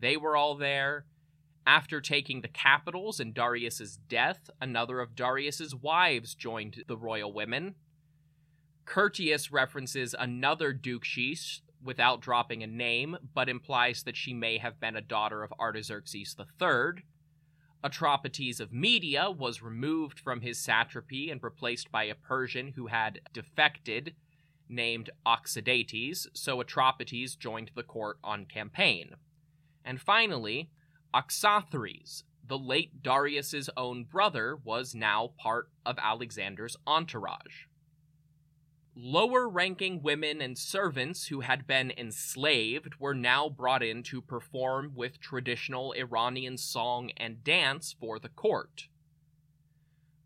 They 0.00 0.16
were 0.16 0.38
all 0.38 0.54
there 0.54 1.04
After 1.66 2.00
taking 2.00 2.42
the 2.42 2.48
capitals 2.48 3.18
and 3.18 3.34
Darius's 3.34 3.96
death, 3.96 4.48
another 4.60 5.00
of 5.00 5.16
Darius's 5.16 5.74
wives 5.74 6.36
joined 6.36 6.84
the 6.86 6.96
royal 6.96 7.32
women. 7.32 7.74
Curtius 8.84 9.50
references 9.50 10.14
another 10.16 10.72
Dukeshis 10.72 11.62
without 11.82 12.20
dropping 12.20 12.62
a 12.62 12.68
name, 12.68 13.16
but 13.34 13.48
implies 13.48 14.04
that 14.04 14.16
she 14.16 14.32
may 14.32 14.58
have 14.58 14.78
been 14.78 14.94
a 14.94 15.00
daughter 15.00 15.42
of 15.42 15.52
Artaxerxes 15.58 16.36
III. 16.38 17.02
Atropates 17.82 18.60
of 18.60 18.72
Media 18.72 19.28
was 19.28 19.60
removed 19.60 20.20
from 20.20 20.40
his 20.40 20.58
satrapy 20.58 21.30
and 21.30 21.42
replaced 21.42 21.90
by 21.90 22.04
a 22.04 22.14
Persian 22.14 22.72
who 22.76 22.86
had 22.86 23.20
defected, 23.32 24.14
named 24.68 25.10
Oxidates, 25.24 26.28
so 26.32 26.62
Atropates 26.62 27.36
joined 27.36 27.72
the 27.74 27.82
court 27.82 28.18
on 28.22 28.46
campaign. 28.46 29.16
And 29.84 30.00
finally, 30.00 30.70
Oxyathres, 31.16 32.24
the 32.46 32.58
late 32.58 33.02
Darius's 33.02 33.70
own 33.76 34.04
brother, 34.04 34.56
was 34.62 34.94
now 34.94 35.32
part 35.38 35.70
of 35.86 35.98
Alexander's 35.98 36.76
entourage 36.86 37.66
lower 38.96 39.46
ranking 39.46 40.02
women 40.02 40.40
and 40.40 40.56
servants 40.56 41.26
who 41.26 41.40
had 41.40 41.66
been 41.66 41.92
enslaved 41.98 42.94
were 42.98 43.14
now 43.14 43.46
brought 43.46 43.82
in 43.82 44.02
to 44.02 44.22
perform 44.22 44.92
with 44.94 45.20
traditional 45.20 45.92
Iranian 45.92 46.56
song 46.56 47.10
and 47.18 47.44
dance 47.44 47.94
for 48.00 48.18
the 48.18 48.30
court. 48.30 48.88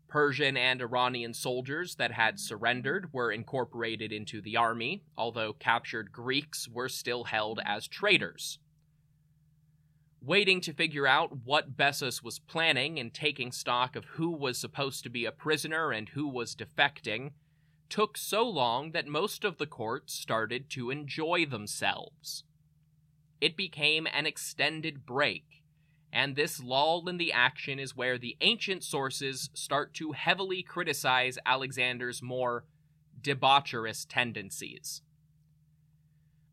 Persian 0.07 0.55
and 0.55 0.81
Iranian 0.81 1.33
soldiers 1.33 1.95
that 1.95 2.13
had 2.13 2.39
surrendered 2.39 3.11
were 3.13 3.31
incorporated 3.31 4.13
into 4.13 4.41
the 4.41 4.55
army, 4.55 5.03
although 5.17 5.53
captured 5.53 6.11
Greeks 6.11 6.67
were 6.67 6.89
still 6.89 7.25
held 7.25 7.59
as 7.65 7.87
traitors. 7.87 8.59
Waiting 10.23 10.61
to 10.61 10.73
figure 10.73 11.07
out 11.07 11.45
what 11.45 11.75
Bessus 11.75 12.21
was 12.21 12.37
planning 12.37 12.99
and 12.99 13.11
taking 13.11 13.51
stock 13.51 13.95
of 13.95 14.05
who 14.05 14.29
was 14.29 14.57
supposed 14.57 15.03
to 15.03 15.09
be 15.09 15.25
a 15.25 15.31
prisoner 15.31 15.91
and 15.91 16.09
who 16.09 16.27
was 16.27 16.55
defecting, 16.55 17.31
took 17.89 18.17
so 18.17 18.47
long 18.47 18.91
that 18.91 19.07
most 19.07 19.43
of 19.43 19.57
the 19.57 19.65
court 19.65 20.11
started 20.11 20.69
to 20.69 20.91
enjoy 20.91 21.45
themselves. 21.45 22.43
It 23.41 23.57
became 23.57 24.07
an 24.13 24.27
extended 24.27 25.07
break, 25.07 25.63
and 26.13 26.35
this 26.35 26.61
lull 26.61 27.09
in 27.09 27.17
the 27.17 27.33
action 27.33 27.79
is 27.79 27.95
where 27.95 28.19
the 28.19 28.37
ancient 28.41 28.83
sources 28.83 29.49
start 29.55 29.95
to 29.95 30.11
heavily 30.11 30.61
criticize 30.61 31.39
Alexander's 31.47 32.21
more 32.21 32.65
debaucherous 33.19 34.05
tendencies. 34.07 35.01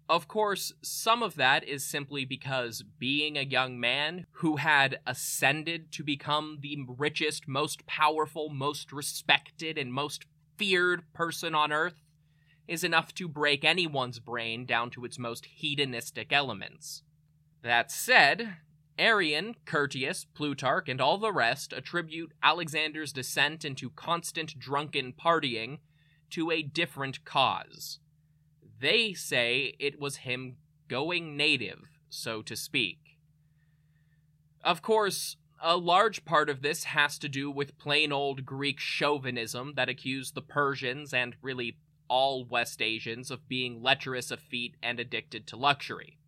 Of 0.09 0.27
course, 0.27 0.73
some 0.83 1.23
of 1.23 1.35
that 1.35 1.64
is 1.64 1.85
simply 1.85 2.25
because 2.25 2.83
being 2.99 3.37
a 3.37 3.42
young 3.42 3.79
man 3.79 4.27
who 4.33 4.57
had 4.57 5.01
ascended 5.07 5.92
to 5.92 6.03
become 6.03 6.61
the 6.62 6.79
richest, 6.88 7.47
most 7.47 7.87
powerful, 7.87 8.49
most 8.49 8.90
respected, 8.90 9.77
and 9.77 9.92
most 9.92 10.25
feared 10.57 11.03
person 11.12 11.55
on 11.55 11.73
earth 11.73 12.03
is 12.66 12.85
enough 12.85 13.12
to 13.14 13.29
break 13.29 13.64
anyone's 13.64 14.18
brain 14.18 14.64
down 14.64 14.90
to 14.90 15.05
its 15.05 15.18
most 15.18 15.44
hedonistic 15.44 16.33
elements. 16.33 17.03
That 17.62 17.90
said, 17.90 18.57
Arrian, 18.99 19.57
Curtius, 19.66 20.27
Plutarch, 20.35 20.88
and 20.88 21.01
all 21.03 21.18
the 21.18 21.33
rest 21.33 21.73
attribute 21.75 22.33
Alexander's 22.42 23.12
descent 23.12 23.64
into 23.64 23.90
constant 23.90 24.59
drunken 24.59 25.12
partying 25.12 25.79
to 26.31 26.51
a 26.51 26.62
different 26.62 27.25
cause. 27.25 28.01
They 28.81 29.12
say 29.12 29.75
it 29.79 29.99
was 29.99 30.19
him 30.19 30.57
going 30.88 31.37
native, 31.37 31.88
so 32.09 32.43
to 32.43 32.55
speak. 32.55 32.99
Of 34.62 34.83
course, 34.83 35.37
a 35.61 35.77
large 35.77 36.25
part 36.25 36.49
of 36.49 36.62
this 36.62 36.85
has 36.85 37.19
to 37.19 37.29
do 37.29 37.51
with 37.51 37.79
plain 37.79 38.12
old 38.12 38.47
Greek 38.47 38.79
chauvinism 38.79 39.75
that 39.75 39.88
accused 39.88 40.35
the 40.35 40.43
Persians 40.43 41.12
and 41.12 41.35
really 41.43 41.77
all 42.09 42.45
West 42.45 42.81
Asians 42.81 43.31
of 43.31 43.49
being 43.49 43.83
lecherous 43.83 44.31
of 44.31 44.41
feet 44.41 44.77
and 44.83 44.99
addicted 44.99 45.47
to 45.49 45.57
luxury. 45.57 46.19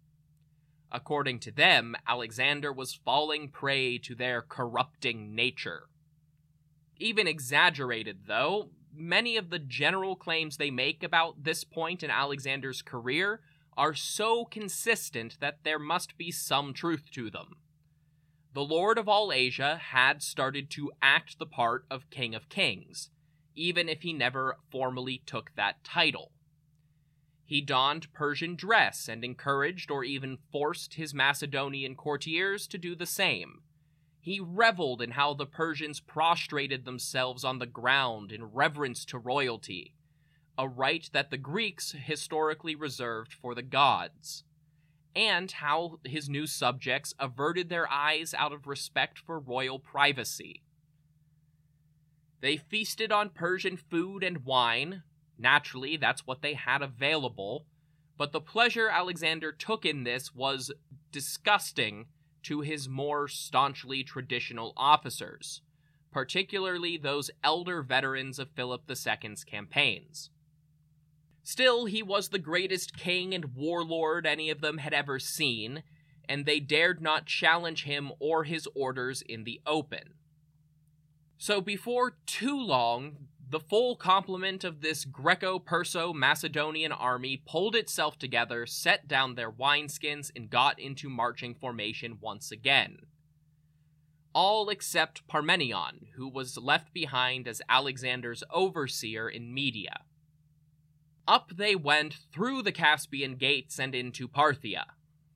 According 0.92 1.38
to 1.40 1.52
them, 1.52 1.94
Alexander 2.06 2.72
was 2.72 2.94
falling 2.94 3.48
prey 3.48 3.96
to 3.98 4.14
their 4.14 4.42
corrupting 4.42 5.34
nature. 5.34 5.84
Even 6.98 7.26
exaggerated, 7.28 8.26
though, 8.26 8.70
many 8.94 9.36
of 9.36 9.50
the 9.50 9.58
general 9.58 10.16
claims 10.16 10.56
they 10.56 10.70
make 10.70 11.02
about 11.02 11.44
this 11.44 11.64
point 11.64 12.02
in 12.02 12.10
Alexander's 12.10 12.82
career 12.82 13.40
are 13.76 13.94
so 13.94 14.44
consistent 14.44 15.38
that 15.40 15.58
there 15.64 15.78
must 15.78 16.18
be 16.18 16.30
some 16.30 16.72
truth 16.74 17.10
to 17.12 17.30
them 17.30 17.56
the 18.52 18.64
Lord 18.64 18.98
of 18.98 19.08
all 19.08 19.32
Asia 19.32 19.76
had 19.76 20.22
started 20.22 20.70
to 20.70 20.90
act 21.00 21.38
the 21.38 21.46
part 21.46 21.84
of 21.88 22.10
King 22.10 22.34
of 22.34 22.48
Kings, 22.48 23.10
even 23.54 23.88
if 23.88 24.02
he 24.02 24.12
never 24.12 24.56
formally 24.70 25.22
took 25.24 25.52
that 25.54 25.84
title. 25.84 26.32
He 27.44 27.60
donned 27.60 28.12
Persian 28.12 28.56
dress 28.56 29.08
and 29.08 29.24
encouraged 29.24 29.90
or 29.90 30.02
even 30.02 30.38
forced 30.50 30.94
his 30.94 31.14
Macedonian 31.14 31.94
courtiers 31.94 32.66
to 32.68 32.78
do 32.78 32.96
the 32.96 33.06
same. 33.06 33.62
He 34.20 34.38
reveled 34.38 35.00
in 35.00 35.12
how 35.12 35.34
the 35.34 35.46
Persians 35.46 35.98
prostrated 35.98 36.84
themselves 36.84 37.42
on 37.42 37.58
the 37.58 37.66
ground 37.66 38.30
in 38.30 38.44
reverence 38.44 39.04
to 39.06 39.18
royalty, 39.18 39.94
a 40.58 40.68
rite 40.68 41.08
that 41.12 41.30
the 41.30 41.38
Greeks 41.38 41.92
historically 41.92 42.74
reserved 42.74 43.32
for 43.32 43.54
the 43.54 43.62
gods 43.62 44.44
and 45.16 45.50
how 45.50 45.98
his 46.04 46.28
new 46.28 46.46
subjects 46.46 47.14
averted 47.18 47.68
their 47.68 47.90
eyes 47.90 48.34
out 48.34 48.52
of 48.52 48.66
respect 48.66 49.18
for 49.18 49.40
royal 49.40 49.78
privacy. 49.78 50.62
They 52.40 52.56
feasted 52.56 53.10
on 53.10 53.30
Persian 53.30 53.76
food 53.76 54.22
and 54.22 54.44
wine. 54.44 55.02
Naturally, 55.38 55.96
that's 55.96 56.26
what 56.26 56.42
they 56.42 56.54
had 56.54 56.82
available. 56.82 57.66
But 58.16 58.32
the 58.32 58.40
pleasure 58.40 58.88
Alexander 58.88 59.50
took 59.50 59.84
in 59.84 60.04
this 60.04 60.34
was 60.34 60.70
disgusting 61.10 62.06
to 62.44 62.60
his 62.60 62.88
more 62.88 63.28
staunchly 63.28 64.02
traditional 64.02 64.72
officers, 64.76 65.62
particularly 66.10 66.96
those 66.96 67.30
elder 67.42 67.82
veterans 67.82 68.38
of 68.38 68.50
Philip 68.50 68.82
II's 68.88 69.44
campaigns. 69.44 70.30
Still, 71.42 71.86
he 71.86 72.02
was 72.02 72.28
the 72.28 72.38
greatest 72.38 72.96
king 72.96 73.34
and 73.34 73.54
warlord 73.54 74.26
any 74.26 74.50
of 74.50 74.60
them 74.60 74.78
had 74.78 74.92
ever 74.92 75.18
seen, 75.18 75.82
and 76.28 76.46
they 76.46 76.60
dared 76.60 77.00
not 77.00 77.26
challenge 77.26 77.84
him 77.84 78.12
or 78.20 78.44
his 78.44 78.68
orders 78.74 79.22
in 79.22 79.44
the 79.44 79.60
open. 79.66 80.14
So 81.38 81.60
before 81.60 82.18
too 82.26 82.60
long, 82.60 83.28
the 83.50 83.60
full 83.60 83.96
complement 83.96 84.62
of 84.62 84.80
this 84.80 85.04
Greco 85.04 85.58
Perso 85.58 86.12
Macedonian 86.12 86.92
army 86.92 87.42
pulled 87.44 87.74
itself 87.74 88.16
together, 88.16 88.64
set 88.64 89.08
down 89.08 89.34
their 89.34 89.50
wineskins, 89.50 90.30
and 90.36 90.48
got 90.48 90.78
into 90.78 91.10
marching 91.10 91.56
formation 91.56 92.18
once 92.20 92.52
again. 92.52 92.98
All 94.32 94.68
except 94.68 95.26
Parmenion, 95.26 96.06
who 96.14 96.28
was 96.28 96.56
left 96.56 96.94
behind 96.94 97.48
as 97.48 97.60
Alexander's 97.68 98.44
overseer 98.52 99.28
in 99.28 99.52
Media. 99.52 100.02
Up 101.26 101.50
they 101.56 101.74
went 101.74 102.18
through 102.32 102.62
the 102.62 102.72
Caspian 102.72 103.34
gates 103.34 103.80
and 103.80 103.96
into 103.96 104.28
Parthia. 104.28 104.84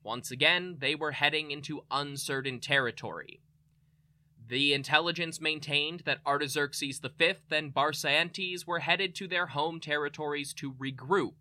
Once 0.03 0.31
again, 0.31 0.77
they 0.79 0.95
were 0.95 1.11
heading 1.11 1.51
into 1.51 1.83
uncertain 1.91 2.61
territory. 2.61 3.41
The 4.47 4.73
intelligence 4.73 5.41
maintained 5.41 6.01
that 6.01 6.19
Artaxerxes 6.25 6.99
V 6.99 7.33
and 7.51 7.73
Barsaentes 7.73 8.67
were 8.67 8.79
headed 8.79 9.15
to 9.15 9.27
their 9.27 9.47
home 9.47 9.79
territories 9.79 10.53
to 10.55 10.73
regroup, 10.73 11.33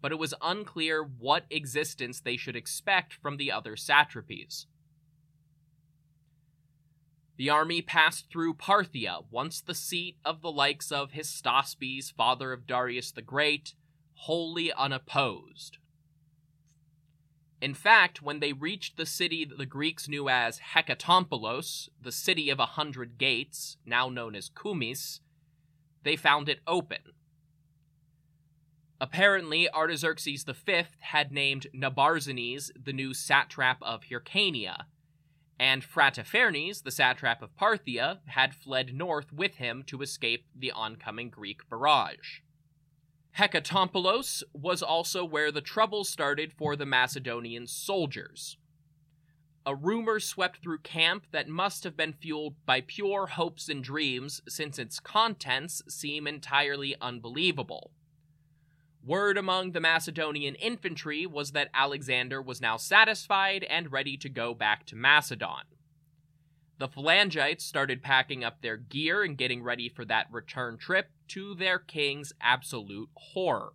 but 0.00 0.10
it 0.10 0.18
was 0.18 0.34
unclear 0.42 1.04
what 1.04 1.44
existence 1.50 2.20
they 2.20 2.36
should 2.36 2.56
expect 2.56 3.14
from 3.14 3.36
the 3.36 3.52
other 3.52 3.76
satrapies. 3.76 4.66
The 7.36 7.48
army 7.48 7.80
passed 7.80 8.28
through 8.28 8.54
Parthia, 8.54 9.24
once 9.30 9.60
the 9.60 9.74
seat 9.74 10.16
of 10.24 10.42
the 10.42 10.52
likes 10.52 10.90
of 10.90 11.12
Hystaspes, 11.12 12.12
father 12.12 12.52
of 12.52 12.66
Darius 12.66 13.12
the 13.12 13.22
Great, 13.22 13.74
wholly 14.14 14.72
unopposed. 14.72 15.78
In 17.62 17.74
fact, 17.74 18.20
when 18.20 18.40
they 18.40 18.52
reached 18.52 18.96
the 18.96 19.06
city 19.06 19.44
that 19.44 19.56
the 19.56 19.66
Greeks 19.66 20.08
knew 20.08 20.28
as 20.28 20.58
Hekatompylos, 20.74 21.90
the 22.00 22.10
city 22.10 22.50
of 22.50 22.58
a 22.58 22.66
hundred 22.66 23.18
gates, 23.18 23.76
now 23.86 24.08
known 24.08 24.34
as 24.34 24.50
Kumis, 24.50 25.20
they 26.02 26.16
found 26.16 26.48
it 26.48 26.58
open. 26.66 27.12
Apparently, 29.00 29.70
Artaxerxes 29.70 30.42
V 30.42 30.82
had 30.98 31.30
named 31.30 31.68
Nabarzanes 31.72 32.72
the 32.74 32.92
new 32.92 33.14
satrap 33.14 33.80
of 33.80 34.06
Hyrcania, 34.10 34.86
and 35.56 35.84
Phrataphernes, 35.84 36.82
the 36.82 36.90
satrap 36.90 37.42
of 37.42 37.56
Parthia, 37.56 38.18
had 38.26 38.56
fled 38.56 38.92
north 38.92 39.32
with 39.32 39.58
him 39.58 39.84
to 39.86 40.02
escape 40.02 40.46
the 40.52 40.72
oncoming 40.72 41.30
Greek 41.30 41.60
barrage. 41.70 42.40
Hekatompylos 43.38 44.42
was 44.52 44.82
also 44.82 45.24
where 45.24 45.50
the 45.50 45.62
trouble 45.62 46.04
started 46.04 46.52
for 46.52 46.76
the 46.76 46.84
Macedonian 46.86 47.66
soldiers. 47.66 48.58
a 49.64 49.74
rumor 49.74 50.18
swept 50.18 50.62
through 50.62 50.78
camp 50.78 51.26
that 51.30 51.48
must 51.48 51.84
have 51.84 51.96
been 51.96 52.12
fueled 52.12 52.54
by 52.66 52.80
pure 52.80 53.26
hopes 53.28 53.68
and 53.68 53.84
dreams, 53.84 54.40
since 54.48 54.78
its 54.78 54.98
contents 54.98 55.82
seem 55.88 56.26
entirely 56.26 56.96
unbelievable. 57.00 57.92
Word 59.04 59.36
among 59.36 59.72
the 59.72 59.80
Macedonian 59.80 60.54
infantry 60.56 61.26
was 61.26 61.52
that 61.52 61.70
Alexander 61.74 62.40
was 62.40 62.60
now 62.60 62.76
satisfied 62.76 63.64
and 63.64 63.92
ready 63.92 64.16
to 64.16 64.28
go 64.28 64.54
back 64.54 64.86
to 64.86 64.96
Macedon. 64.96 65.64
The 66.78 66.88
Phalangites 66.88 67.62
started 67.62 68.02
packing 68.02 68.42
up 68.42 68.60
their 68.60 68.76
gear 68.76 69.22
and 69.22 69.36
getting 69.36 69.62
ready 69.62 69.88
for 69.88 70.04
that 70.04 70.26
return 70.30 70.78
trip 70.78 71.10
to 71.32 71.54
their 71.54 71.78
king's 71.78 72.32
absolute 72.42 73.08
horror. 73.14 73.72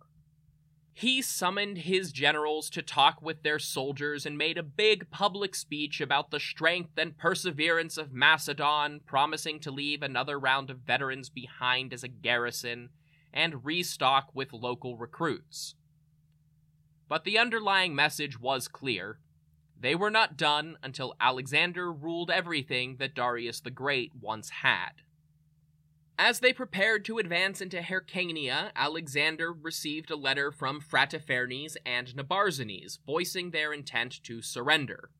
He 0.92 1.22
summoned 1.22 1.78
his 1.78 2.12
generals 2.12 2.70
to 2.70 2.82
talk 2.82 3.20
with 3.20 3.42
their 3.42 3.58
soldiers 3.58 4.24
and 4.24 4.38
made 4.38 4.58
a 4.58 4.62
big 4.62 5.10
public 5.10 5.56
speech 5.56 6.00
about 6.00 6.30
the 6.30 6.38
strength 6.38 6.96
and 6.96 7.18
perseverance 7.18 7.96
of 7.96 8.12
Macedon, 8.12 9.00
promising 9.06 9.58
to 9.60 9.72
leave 9.72 10.02
another 10.02 10.38
round 10.38 10.70
of 10.70 10.78
veterans 10.78 11.28
behind 11.30 11.92
as 11.92 12.04
a 12.04 12.08
garrison 12.08 12.90
and 13.32 13.64
restock 13.64 14.30
with 14.34 14.52
local 14.52 14.96
recruits. 14.96 15.74
But 17.08 17.24
the 17.24 17.38
underlying 17.38 17.94
message 17.94 18.38
was 18.38 18.68
clear. 18.68 19.18
They 19.80 19.96
were 19.96 20.10
not 20.10 20.36
done 20.36 20.76
until 20.82 21.14
Alexander 21.20 21.92
ruled 21.92 22.30
everything 22.30 22.98
that 22.98 23.14
Darius 23.14 23.60
the 23.60 23.70
Great 23.70 24.12
once 24.20 24.50
had. 24.50 24.90
As 26.20 26.40
they 26.40 26.52
prepared 26.52 27.04
to 27.04 27.18
advance 27.18 27.60
into 27.60 27.80
Hyrcania, 27.80 28.72
Alexander 28.74 29.52
received 29.52 30.10
a 30.10 30.16
letter 30.16 30.50
from 30.50 30.80
Phrataphernes 30.80 31.76
and 31.86 32.08
Nabarzanes, 32.08 32.98
voicing 33.06 33.52
their 33.52 33.72
intent 33.72 34.20
to 34.24 34.42
surrender. 34.42 35.10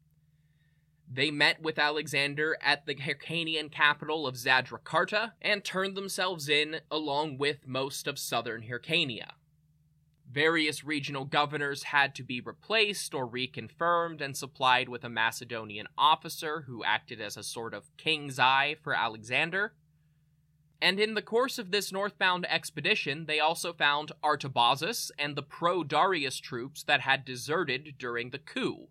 They 1.09 1.31
met 1.31 1.63
with 1.63 1.79
Alexander 1.79 2.59
at 2.61 2.85
the 2.85 2.97
Hyrcanian 2.97 3.71
capital 3.71 4.27
of 4.27 4.35
Zadracarta 4.35 5.33
and 5.41 5.65
turned 5.65 5.97
themselves 5.97 6.49
in 6.49 6.81
along 6.91 7.39
with 7.39 7.69
most 7.69 8.09
of 8.09 8.19
southern 8.19 8.65
Hyrcania. 8.65 9.35
Various 10.29 10.83
regional 10.83 11.25
governors 11.25 11.85
had 11.85 12.13
to 12.17 12.25
be 12.25 12.41
replaced 12.41 13.15
or 13.15 13.27
reconfirmed 13.27 14.21
and 14.21 14.37
supplied 14.37 14.89
with 14.89 15.05
a 15.05 15.09
Macedonian 15.09 15.87
officer 15.97 16.63
who 16.63 16.83
acted 16.83 17.21
as 17.21 17.37
a 17.37 17.45
sort 17.45 17.73
of 17.73 17.97
king's 17.97 18.41
eye 18.41 18.77
for 18.83 18.95
Alexander. 18.95 19.75
And 20.81 21.01
in 21.01 21.15
the 21.15 21.23
course 21.23 21.59
of 21.59 21.71
this 21.71 21.93
northbound 21.93 22.47
expedition, 22.49 23.27
they 23.27 23.41
also 23.41 23.73
found 23.73 24.13
Artabazus 24.23 25.11
and 25.19 25.35
the 25.35 25.43
pro 25.43 25.83
Darius 25.83 26.39
troops 26.39 26.85
that 26.85 27.01
had 27.01 27.25
deserted 27.25 27.95
during 27.99 28.31
the 28.31 28.39
coup. 28.39 28.89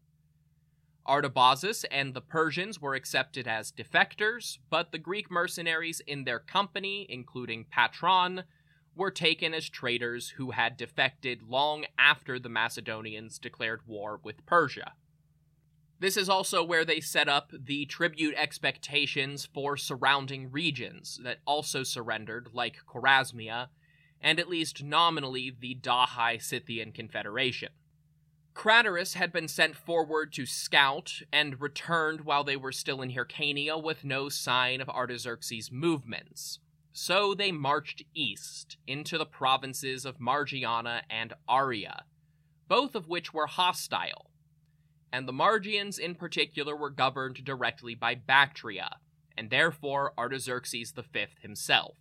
Artabazus 1.08 1.86
and 1.90 2.14
the 2.14 2.22
Persians 2.22 2.82
were 2.82 2.94
accepted 2.94 3.48
as 3.48 3.72
defectors, 3.72 4.58
but 4.70 4.92
the 4.92 4.98
Greek 4.98 5.32
mercenaries 5.32 6.02
in 6.02 6.26
their 6.26 6.40
company, 6.40 7.06
including 7.08 7.66
Patron, 7.72 8.44
were 8.94 9.12
taken 9.12 9.54
as 9.54 9.70
traitors 9.70 10.32
who 10.32 10.52
had 10.52 10.76
defected 10.76 11.44
long 11.44 11.86
after 11.98 12.38
the 12.38 12.50
Macedonians 12.50 13.40
declared 13.40 13.88
war 13.88 14.20
with 14.22 14.46
Persia. 14.46 14.94
This 16.00 16.16
is 16.16 16.30
also 16.30 16.64
where 16.64 16.86
they 16.86 17.00
set 17.00 17.28
up 17.28 17.52
the 17.52 17.86
tribute 17.86 18.36
expectations 18.38 19.48
for 19.52 19.78
surrounding 19.78 20.52
regions 20.52 21.20
that 21.24 21.40
also 21.46 21.82
surrendered, 21.82 22.50
like 22.54 22.86
Chorasmia, 22.88 23.70
and 24.22 24.40
at 24.40 24.50
least 24.50 24.84
nominally 24.84 25.52
the 25.60 25.76
Dahai 25.76 26.42
Scythian 26.42 26.92
Confederation. 26.92 27.70
Craterus 28.54 29.14
had 29.14 29.32
been 29.32 29.48
sent 29.48 29.76
forward 29.76 30.34
to 30.34 30.46
scout 30.46 31.22
and 31.32 31.62
returned 31.62 32.22
while 32.22 32.44
they 32.44 32.58
were 32.58 32.72
still 32.72 33.02
in 33.02 33.12
Hyrcania 33.12 33.82
with 33.82 34.04
no 34.04 34.30
sign 34.30 34.82
of 34.82 34.90
Artaxerxes' 34.90 35.72
movements. 35.72 36.60
So 36.92 37.36
they 37.36 37.52
marched 37.52 38.04
east 38.16 38.78
into 38.88 39.18
the 39.18 39.28
provinces 39.28 40.06
of 40.06 40.18
Margiana 40.18 41.02
and 41.10 41.34
Aria, 41.48 42.06
both 42.68 42.96
of 42.96 43.08
which 43.08 43.34
were 43.34 43.46
hostile 43.46 44.32
and 45.12 45.28
the 45.28 45.34
Margians 45.34 45.98
in 45.98 46.16
particular 46.16 46.76
were 46.76 46.90
governed 46.90 47.44
directly 47.44 47.96
by 47.96 48.16
Bactria, 48.16 48.98
and 49.38 49.50
therefore 49.50 50.14
Artaxerxes 50.18 50.92
V 50.92 51.26
himself. 51.42 51.98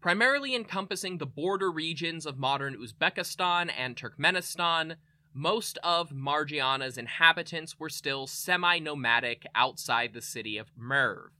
Primarily 0.00 0.54
encompassing 0.54 1.18
the 1.18 1.26
border 1.26 1.70
regions 1.70 2.26
of 2.26 2.38
modern 2.38 2.76
Uzbekistan 2.76 3.70
and 3.76 3.96
Turkmenistan, 3.96 4.96
most 5.32 5.78
of 5.82 6.10
Margiana's 6.10 6.98
inhabitants 6.98 7.78
were 7.78 7.88
still 7.88 8.26
semi 8.26 8.78
nomadic 8.80 9.46
outside 9.54 10.12
the 10.12 10.20
city 10.20 10.58
of 10.58 10.72
Merv. 10.76 11.30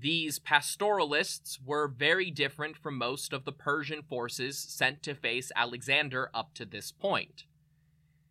These 0.00 0.38
pastoralists 0.38 1.58
were 1.60 1.88
very 1.88 2.30
different 2.30 2.76
from 2.76 2.96
most 2.96 3.32
of 3.32 3.44
the 3.44 3.52
Persian 3.52 4.02
forces 4.02 4.56
sent 4.56 5.02
to 5.02 5.14
face 5.14 5.50
Alexander 5.56 6.30
up 6.32 6.54
to 6.54 6.64
this 6.64 6.92
point. 6.92 7.44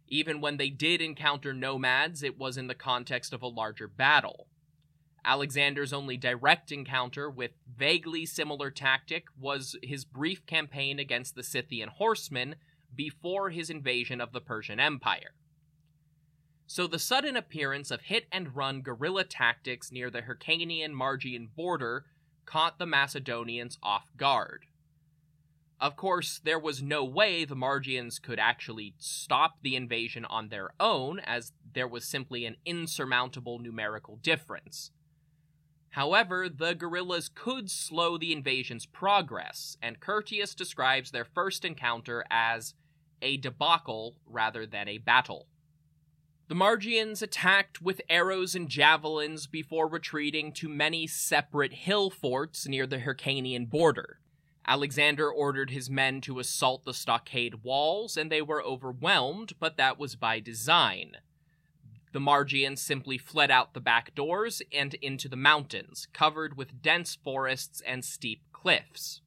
Even 0.08 0.42
when 0.42 0.58
they 0.58 0.70
did 0.70 1.02
encounter 1.02 1.54
nomads, 1.54 2.24
it 2.24 2.38
was 2.38 2.58
in 2.58 2.68
the 2.68 2.76
context 2.76 3.34
of 3.34 3.42
a 3.42 3.48
larger 3.48 3.88
battle. 3.88 4.48
Alexander's 5.26 5.92
only 5.92 6.16
direct 6.16 6.72
encounter 6.72 7.30
with 7.30 7.52
vaguely 7.68 8.26
similar 8.26 8.72
tactic 8.72 9.26
was 9.38 9.76
his 9.84 10.06
brief 10.06 10.46
campaign 10.46 11.00
against 11.00 11.36
the 11.36 11.44
Scythian 11.44 11.90
horsemen 11.90 12.56
before 12.96 13.50
his 13.50 13.70
invasion 13.70 14.22
of 14.22 14.32
the 14.32 14.40
Persian 14.40 14.80
Empire. 14.80 15.34
So 16.66 16.88
the 16.88 17.00
sudden 17.00 17.36
appearance 17.36 17.92
of 17.92 18.02
hit 18.02 18.28
and 18.32 18.56
run 18.56 18.82
guerrilla 18.82 19.26
tactics 19.26 19.92
near 19.92 20.10
the 20.10 20.22
Hyrcanian 20.22 20.94
Margian 20.94 21.50
border 21.54 22.06
caught 22.46 22.80
the 22.80 22.86
Macedonians 22.86 23.78
off 23.84 24.10
guard. 24.16 24.66
Of 25.80 25.96
course, 25.96 26.40
there 26.44 26.58
was 26.58 26.82
no 26.82 27.04
way 27.04 27.46
the 27.46 27.56
Margians 27.56 28.20
could 28.20 28.40
actually 28.40 28.96
stop 28.98 29.62
the 29.62 29.76
invasion 29.76 30.26
on 30.26 30.50
their 30.50 30.72
own, 30.80 31.20
as 31.20 31.54
there 31.74 31.88
was 31.88 32.04
simply 32.04 32.46
an 32.46 32.56
insurmountable 32.66 33.60
numerical 33.60 34.16
difference. 34.16 34.92
However, 35.92 36.50
the 36.50 36.74
guerrillas 36.74 37.30
could 37.30 37.70
slow 37.70 38.18
the 38.18 38.34
invasion's 38.34 38.88
progress, 38.88 39.78
and 39.82 40.00
Curtius 40.00 40.56
describes 40.56 41.12
their 41.12 41.26
first 41.26 41.64
encounter 41.64 42.26
as 42.30 42.74
a 43.22 43.38
debacle 43.38 44.18
rather 44.26 44.66
than 44.66 44.88
a 44.88 44.98
battle. 44.98 45.48
The 46.48 46.56
Margians 46.56 47.22
attacked 47.22 47.82
with 47.82 48.02
arrows 48.10 48.56
and 48.56 48.70
javelins 48.70 49.48
before 49.48 49.88
retreating 49.88 50.54
to 50.54 50.70
many 50.70 51.06
separate 51.06 51.74
hill 51.74 52.10
forts 52.10 52.68
near 52.68 52.88
the 52.88 53.00
Hyrcanian 53.00 53.70
border. 53.70 54.20
Alexander 54.68 55.32
ordered 55.32 55.70
his 55.70 55.90
men 55.90 56.20
to 56.22 56.40
assault 56.40 56.84
the 56.84 56.94
stockade 56.94 57.64
walls, 57.64 58.18
and 58.18 58.30
they 58.30 58.42
were 58.42 58.64
overwhelmed, 58.64 59.54
but 59.60 59.78
that 59.78 59.98
was 59.98 60.16
by 60.16 60.40
design. 60.40 61.18
The 62.12 62.20
Margians 62.20 62.80
simply 62.80 63.18
fled 63.18 63.50
out 63.50 63.74
the 63.74 63.80
back 63.80 64.14
doors 64.14 64.62
and 64.74 64.94
into 64.96 65.30
the 65.30 65.38
mountains, 65.38 66.08
covered 66.14 66.58
with 66.58 66.82
dense 66.82 67.16
forests 67.16 67.82
and 67.86 68.04
steep 68.04 68.42
cliffs. 68.52 69.22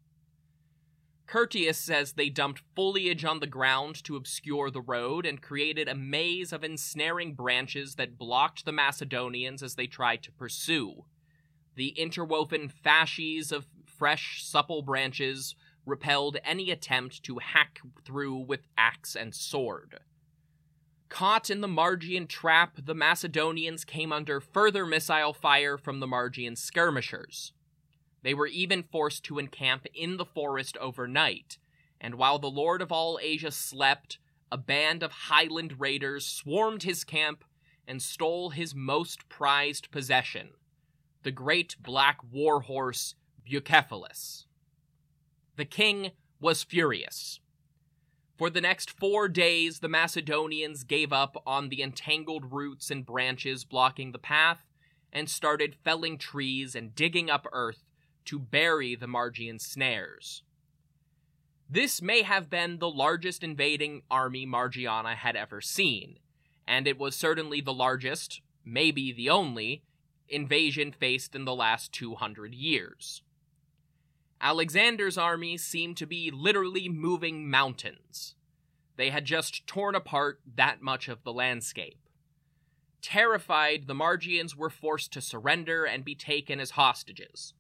Curtius 1.26 1.79
says 1.79 2.14
they 2.14 2.29
dumped 2.29 2.62
foliage 2.74 3.24
on 3.24 3.38
the 3.38 3.46
ground 3.46 4.03
to 4.03 4.16
obscure 4.16 4.68
the 4.68 4.81
road 4.81 5.24
and 5.24 5.40
created 5.40 5.88
a 5.88 5.94
maze 5.94 6.53
of 6.53 6.64
ensnaring 6.64 7.35
branches 7.35 7.94
that 7.94 8.18
blocked 8.18 8.64
the 8.64 8.72
Macedonians 8.72 9.62
as 9.62 9.76
they 9.76 9.87
tried 9.87 10.24
to 10.24 10.33
pursue. 10.33 11.05
The 11.76 11.90
interwoven 11.90 12.68
fasces 12.68 13.53
of 13.53 13.68
fresh, 14.00 14.42
supple 14.42 14.80
branches 14.80 15.54
repelled 15.84 16.38
any 16.42 16.70
attempt 16.70 17.22
to 17.22 17.36
hack 17.36 17.80
through 18.02 18.34
with 18.34 18.66
axe 18.78 19.14
and 19.14 19.34
sword. 19.34 20.00
Caught 21.10 21.50
in 21.50 21.60
the 21.60 21.68
Margian 21.68 22.26
trap, 22.26 22.78
the 22.82 22.94
Macedonians 22.94 23.84
came 23.84 24.10
under 24.10 24.40
further 24.40 24.86
missile 24.86 25.34
fire 25.34 25.76
from 25.76 26.00
the 26.00 26.06
Margian 26.06 26.56
skirmishers. 26.56 27.52
They 28.22 28.32
were 28.32 28.46
even 28.46 28.84
forced 28.84 29.22
to 29.24 29.38
encamp 29.38 29.86
in 29.92 30.16
the 30.16 30.24
forest 30.24 30.78
overnight, 30.78 31.58
and 32.00 32.14
while 32.14 32.38
the 32.38 32.48
Lord 32.48 32.80
of 32.80 32.90
all 32.90 33.18
Asia 33.20 33.50
slept, 33.50 34.18
a 34.50 34.56
band 34.56 35.02
of 35.02 35.12
Highland 35.12 35.78
raiders 35.78 36.24
swarmed 36.24 36.84
his 36.84 37.04
camp 37.04 37.44
and 37.86 38.00
stole 38.00 38.48
his 38.48 38.74
most 38.74 39.28
prized 39.28 39.90
possession, 39.90 40.52
the 41.22 41.30
great 41.30 41.76
black 41.82 42.18
war 42.32 42.62
horse 42.62 43.14
Bucephalus. 43.50 44.44
The 45.56 45.64
king 45.64 46.12
was 46.40 46.62
furious. 46.62 47.40
For 48.38 48.48
the 48.48 48.60
next 48.60 48.90
four 48.90 49.28
days, 49.28 49.80
the 49.80 49.88
Macedonians 49.88 50.84
gave 50.84 51.12
up 51.12 51.42
on 51.44 51.68
the 51.68 51.82
entangled 51.82 52.52
roots 52.52 52.90
and 52.90 53.04
branches 53.04 53.64
blocking 53.64 54.12
the 54.12 54.18
path 54.18 54.64
and 55.12 55.28
started 55.28 55.76
felling 55.84 56.16
trees 56.16 56.74
and 56.74 56.94
digging 56.94 57.28
up 57.28 57.46
earth 57.52 57.84
to 58.26 58.38
bury 58.38 58.94
the 58.94 59.08
Margian 59.08 59.60
snares. 59.60 60.42
This 61.68 62.00
may 62.00 62.22
have 62.22 62.48
been 62.48 62.78
the 62.78 62.88
largest 62.88 63.42
invading 63.42 64.02
army 64.10 64.46
Margiana 64.46 65.14
had 65.14 65.36
ever 65.36 65.60
seen, 65.60 66.18
and 66.66 66.86
it 66.86 66.98
was 66.98 67.14
certainly 67.14 67.60
the 67.60 67.74
largest, 67.74 68.40
maybe 68.64 69.12
the 69.12 69.28
only, 69.28 69.82
invasion 70.28 70.92
faced 70.92 71.34
in 71.34 71.44
the 71.44 71.54
last 71.54 71.92
200 71.92 72.54
years. 72.54 73.22
Alexander's 74.40 75.18
army 75.18 75.57
seemed 75.59 75.96
to 75.98 76.07
be 76.07 76.31
literally 76.31 76.88
moving 76.88 77.50
mountains. 77.50 78.35
They 78.96 79.11
had 79.11 79.24
just 79.24 79.66
torn 79.66 79.94
apart 79.94 80.40
that 80.57 80.81
much 80.81 81.09
of 81.09 81.22
the 81.24 81.33
landscape. 81.33 81.98
Terrified, 83.03 83.87
the 83.87 83.94
Margians 83.94 84.55
were 84.55 84.70
forced 84.70 85.12
to 85.12 85.20
surrender 85.20 85.85
and 85.85 86.05
be 86.05 86.14
taken 86.14 86.61
as 86.61 86.72
hostages. 86.72 87.55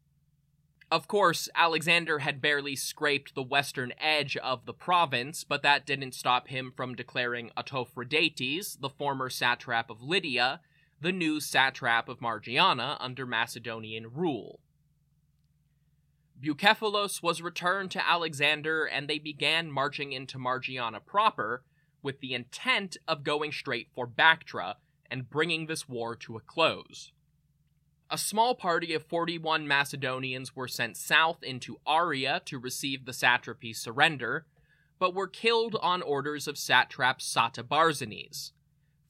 Of 0.90 1.06
course, 1.06 1.48
Alexander 1.54 2.18
had 2.18 2.42
barely 2.42 2.74
scraped 2.74 3.34
the 3.34 3.42
western 3.42 3.92
edge 3.98 4.36
of 4.36 4.66
the 4.66 4.74
province, 4.74 5.44
but 5.44 5.62
that 5.62 5.86
didn't 5.86 6.14
stop 6.14 6.48
him 6.48 6.72
from 6.74 6.96
declaring 6.96 7.50
Autophradates, 7.56 8.80
the 8.80 8.90
former 8.90 9.30
satrap 9.30 9.88
of 9.88 10.02
Lydia, 10.02 10.60
the 11.00 11.12
new 11.12 11.40
satrap 11.40 12.08
of 12.08 12.20
Margiana 12.20 12.96
under 12.98 13.24
Macedonian 13.24 14.12
rule. 14.12 14.60
Bucephalus 16.40 17.22
was 17.22 17.42
returned 17.42 17.90
to 17.90 18.08
Alexander 18.08 18.84
and 18.84 19.08
they 19.08 19.18
began 19.18 19.70
marching 19.70 20.12
into 20.12 20.38
Margiana 20.38 21.04
proper 21.04 21.62
with 22.02 22.20
the 22.20 22.32
intent 22.32 22.96
of 23.06 23.22
going 23.24 23.52
straight 23.52 23.88
for 23.94 24.06
Bactra 24.06 24.76
and 25.10 25.28
bringing 25.28 25.66
this 25.66 25.88
war 25.88 26.16
to 26.16 26.36
a 26.36 26.40
close. 26.40 27.12
A 28.08 28.16
small 28.16 28.54
party 28.54 28.94
of 28.94 29.04
41 29.04 29.68
Macedonians 29.68 30.56
were 30.56 30.66
sent 30.66 30.96
south 30.96 31.42
into 31.42 31.78
Aria 31.86 32.40
to 32.46 32.58
receive 32.58 33.04
the 33.04 33.12
satrapy's 33.12 33.78
surrender, 33.78 34.46
but 34.98 35.14
were 35.14 35.28
killed 35.28 35.76
on 35.80 36.02
orders 36.02 36.48
of 36.48 36.56
satrap 36.56 37.20
Satabarzanes, 37.20 38.52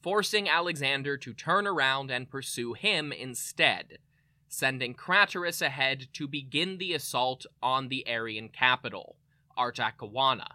forcing 0.01 0.49
Alexander 0.49 1.17
to 1.17 1.33
turn 1.33 1.65
around 1.65 2.11
and 2.11 2.29
pursue 2.29 2.73
him 2.73 3.11
instead, 3.11 3.97
sending 4.51 4.93
Craterus 4.93 5.61
ahead 5.61 6.07
to 6.11 6.27
begin 6.27 6.77
the 6.77 6.93
assault 6.93 7.45
on 7.63 7.87
the 7.87 8.05
Arian 8.05 8.49
capital, 8.49 9.15
Artacauna. 9.57 10.45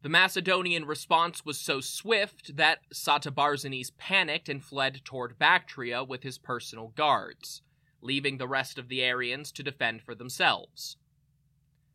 The 0.00 0.08
Macedonian 0.08 0.86
response 0.86 1.44
was 1.44 1.60
so 1.60 1.80
swift 1.82 2.56
that 2.56 2.80
Satabarzanes 2.92 3.96
panicked 3.98 4.48
and 4.48 4.64
fled 4.64 5.02
toward 5.04 5.38
Bactria 5.38 6.02
with 6.02 6.22
his 6.22 6.38
personal 6.38 6.88
guards, 6.96 7.60
leaving 8.00 8.38
the 8.38 8.48
rest 8.48 8.78
of 8.78 8.88
the 8.88 9.02
Arians 9.02 9.52
to 9.52 9.62
defend 9.62 10.02
for 10.02 10.14
themselves. 10.14 10.96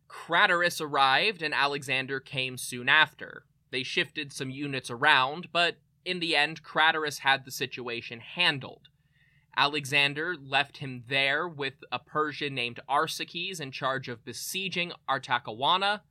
Craterus 0.07 0.79
arrived 0.79 1.41
and 1.41 1.55
Alexander 1.55 2.19
came 2.19 2.55
soon 2.55 2.87
after. 2.87 3.45
They 3.71 3.83
shifted 3.83 4.31
some 4.31 4.51
units 4.51 4.91
around, 4.91 5.51
but 5.51 5.77
in 6.05 6.19
the 6.19 6.35
end, 6.35 6.61
Craterus 6.63 7.19
had 7.19 7.43
the 7.43 7.51
situation 7.51 8.19
handled. 8.19 8.89
Alexander 9.57 10.35
left 10.37 10.77
him 10.77 11.03
there 11.07 11.47
with 11.47 11.73
a 11.91 11.97
Persian 11.97 12.53
named 12.53 12.79
Arsaces 12.87 13.59
in 13.59 13.71
charge 13.71 14.07
of 14.07 14.23
besieging 14.23 14.91
Artacauna, 15.09 16.01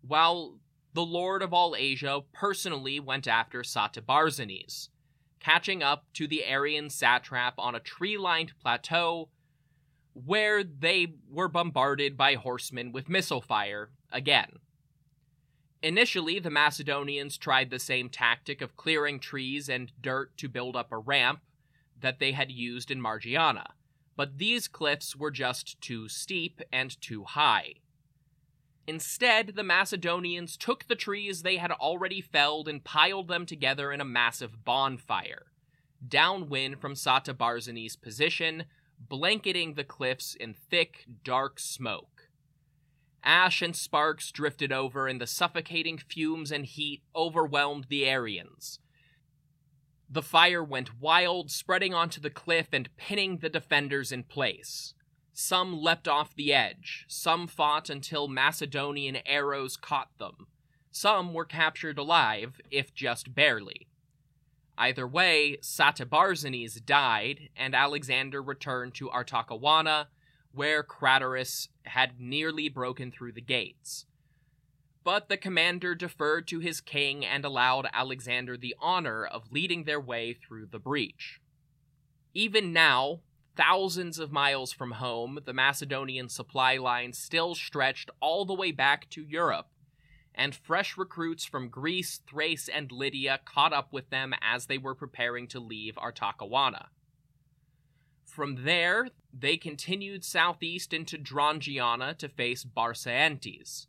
while 0.00 0.58
the 0.94 1.04
Lord 1.04 1.40
of 1.40 1.54
all 1.54 1.76
Asia 1.76 2.22
personally 2.32 2.98
went 2.98 3.28
after 3.28 3.60
Satabarzanes, 3.60 4.88
catching 5.38 5.80
up 5.80 6.06
to 6.14 6.26
the 6.26 6.44
Arian 6.44 6.90
satrap 6.90 7.54
on 7.56 7.76
a 7.76 7.80
tree 7.80 8.18
lined 8.18 8.58
plateau 8.60 9.28
where 10.12 10.64
they 10.64 11.14
were 11.30 11.48
bombarded 11.48 12.16
by 12.16 12.34
horsemen 12.34 12.90
with 12.90 13.08
missile 13.08 13.40
fire 13.40 13.90
again. 14.10 14.58
Initially, 15.80 16.40
the 16.40 16.50
Macedonians 16.50 17.38
tried 17.38 17.70
the 17.70 17.78
same 17.78 18.08
tactic 18.08 18.60
of 18.60 18.76
clearing 18.76 19.20
trees 19.20 19.68
and 19.68 19.92
dirt 20.00 20.36
to 20.38 20.48
build 20.48 20.74
up 20.74 20.90
a 20.90 20.98
ramp 20.98 21.42
that 22.00 22.18
they 22.18 22.32
had 22.32 22.50
used 22.50 22.90
in 22.90 23.00
Margiana, 23.00 23.66
but 24.16 24.38
these 24.38 24.68
cliffs 24.68 25.14
were 25.14 25.30
just 25.30 25.80
too 25.80 26.08
steep 26.08 26.60
and 26.72 27.00
too 27.00 27.24
high. 27.24 27.74
Instead, 28.86 29.48
the 29.54 29.62
Macedonians 29.62 30.56
took 30.56 30.88
the 30.88 30.94
trees 30.94 31.42
they 31.42 31.58
had 31.58 31.70
already 31.70 32.22
felled 32.22 32.68
and 32.68 32.82
piled 32.82 33.28
them 33.28 33.44
together 33.44 33.92
in 33.92 34.00
a 34.00 34.04
massive 34.04 34.64
bonfire, 34.64 35.52
downwind 36.06 36.80
from 36.80 36.94
Satabarzanes' 36.94 38.00
position, 38.00 38.64
blanketing 38.98 39.74
the 39.74 39.84
cliffs 39.84 40.34
in 40.34 40.54
thick, 40.54 41.04
dark 41.22 41.60
smoke. 41.60 42.30
Ash 43.22 43.60
and 43.60 43.76
sparks 43.76 44.32
drifted 44.32 44.72
over, 44.72 45.06
and 45.06 45.20
the 45.20 45.26
suffocating 45.26 45.98
fumes 45.98 46.50
and 46.50 46.64
heat 46.64 47.02
overwhelmed 47.14 47.86
the 47.90 48.06
Arians. 48.06 48.78
The 50.10 50.22
fire 50.22 50.64
went 50.64 51.00
wild, 51.00 51.50
spreading 51.50 51.92
onto 51.92 52.20
the 52.20 52.30
cliff 52.30 52.68
and 52.72 52.94
pinning 52.96 53.38
the 53.38 53.48
defenders 53.48 54.10
in 54.10 54.24
place. 54.24 54.94
Some 55.32 55.80
leapt 55.80 56.08
off 56.08 56.34
the 56.34 56.52
edge, 56.52 57.04
some 57.08 57.46
fought 57.46 57.90
until 57.90 58.26
Macedonian 58.26 59.18
arrows 59.26 59.76
caught 59.76 60.16
them, 60.18 60.48
some 60.90 61.32
were 61.32 61.44
captured 61.44 61.96
alive, 61.96 62.60
if 62.70 62.92
just 62.92 63.34
barely. 63.34 63.86
Either 64.76 65.06
way, 65.06 65.56
Satabarzanes 65.62 66.84
died, 66.84 67.50
and 67.56 67.74
Alexander 67.74 68.42
returned 68.42 68.94
to 68.94 69.08
Artacauna, 69.08 70.06
where 70.52 70.82
Craterus 70.82 71.68
had 71.84 72.18
nearly 72.18 72.68
broken 72.68 73.12
through 73.12 73.32
the 73.32 73.40
gates. 73.40 74.06
But 75.08 75.30
the 75.30 75.38
commander 75.38 75.94
deferred 75.94 76.46
to 76.48 76.58
his 76.58 76.82
king 76.82 77.24
and 77.24 77.42
allowed 77.42 77.88
Alexander 77.94 78.58
the 78.58 78.74
honor 78.78 79.24
of 79.24 79.50
leading 79.50 79.84
their 79.84 79.98
way 79.98 80.34
through 80.34 80.66
the 80.66 80.78
breach. 80.78 81.40
Even 82.34 82.74
now, 82.74 83.20
thousands 83.56 84.18
of 84.18 84.30
miles 84.30 84.70
from 84.70 84.90
home, 84.90 85.38
the 85.46 85.54
Macedonian 85.54 86.28
supply 86.28 86.76
line 86.76 87.14
still 87.14 87.54
stretched 87.54 88.10
all 88.20 88.44
the 88.44 88.52
way 88.52 88.70
back 88.70 89.08
to 89.08 89.24
Europe, 89.24 89.68
and 90.34 90.54
fresh 90.54 90.98
recruits 90.98 91.46
from 91.46 91.70
Greece, 91.70 92.20
Thrace, 92.28 92.68
and 92.68 92.92
Lydia 92.92 93.40
caught 93.46 93.72
up 93.72 93.94
with 93.94 94.10
them 94.10 94.34
as 94.42 94.66
they 94.66 94.76
were 94.76 94.94
preparing 94.94 95.48
to 95.48 95.58
leave 95.58 95.96
Artacauna. 95.96 96.88
From 98.26 98.62
there, 98.62 99.08
they 99.32 99.56
continued 99.56 100.22
southeast 100.22 100.92
into 100.92 101.16
Drangiana 101.16 102.14
to 102.18 102.28
face 102.28 102.62
Barsaentes, 102.62 103.86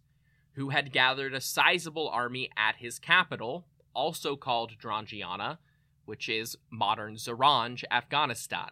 who 0.60 0.70
had 0.72 0.92
gathered 0.92 1.34
a 1.34 1.40
sizable 1.40 2.10
army 2.10 2.50
at 2.58 2.76
his 2.76 3.00
capital, 3.00 3.66
also 3.96 4.36
called 4.36 4.78
Drangiana, 4.78 5.58
which 6.04 6.28
is 6.28 6.58
modern 6.70 7.16
Zaranj, 7.16 7.86
Afghanistan. 7.90 8.72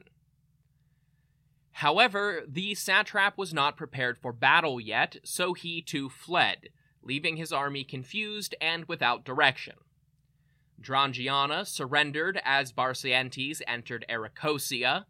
However, 1.72 2.44
the 2.46 2.76
satrap 2.76 3.38
was 3.38 3.54
not 3.54 3.78
prepared 3.78 4.18
for 4.18 4.34
battle 4.34 4.82
yet, 4.82 5.16
so 5.24 5.54
he 5.54 5.82
too 5.82 6.10
fled, 6.10 6.68
leaving 7.02 7.38
his 7.38 7.54
army 7.54 7.86
confused 7.86 8.54
and 8.60 8.84
without 8.90 9.24
direction. 9.24 9.76
Drangiana 10.82 11.66
surrendered 11.66 12.42
as 12.44 12.74
Barsaentes 12.74 13.62
entered 13.66 14.04
Arachosia, 14.10 15.06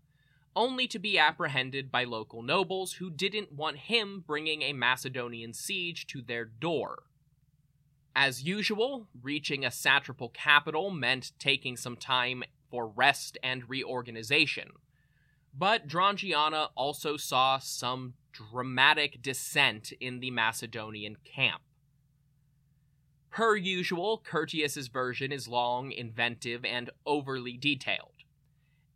only 0.58 0.88
to 0.88 1.00
be 1.00 1.18
apprehended 1.18 1.90
by 1.90 2.04
local 2.04 2.42
nobles 2.42 2.94
who 2.94 3.10
didn't 3.10 3.54
want 3.54 3.78
him 3.78 4.24
bringing 4.28 4.62
a 4.62 4.74
Macedonian 4.74 5.54
siege 5.54 6.06
to 6.08 6.22
their 6.22 6.44
door. 6.44 7.04
As 8.14 8.44
usual, 8.44 9.08
reaching 9.22 9.64
a 9.64 9.70
satrapal 9.70 10.34
capital 10.34 10.92
meant 10.92 11.32
taking 11.40 11.78
some 11.78 11.96
time 11.96 12.44
for 12.70 12.88
rest 12.88 13.38
and 13.42 13.70
reorganization 13.70 14.72
but 15.58 15.88
Drangiana 15.88 16.70
also 16.76 17.18
saw 17.18 17.58
some 17.58 18.14
dramatic 18.32 19.22
dissent 19.22 19.92
in 20.00 20.20
the 20.20 20.30
Macedonian 20.30 21.18
camp. 21.24 21.62
Per 23.32 23.56
usual, 23.56 24.22
Curtius's 24.24 24.88
version 24.88 25.32
is 25.32 25.48
long, 25.48 25.92
inventive, 25.92 26.64
and 26.64 26.90
overly 27.06 27.58
detailed. 27.58 28.17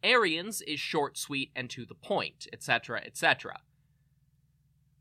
Arrian's 0.04 0.62
is 0.62 0.80
short, 0.80 1.18
sweet, 1.18 1.52
and 1.56 1.70
to 1.70 1.86
the 1.86 1.96
point, 1.96 2.48
etc., 2.52 3.02
etc. 3.06 3.62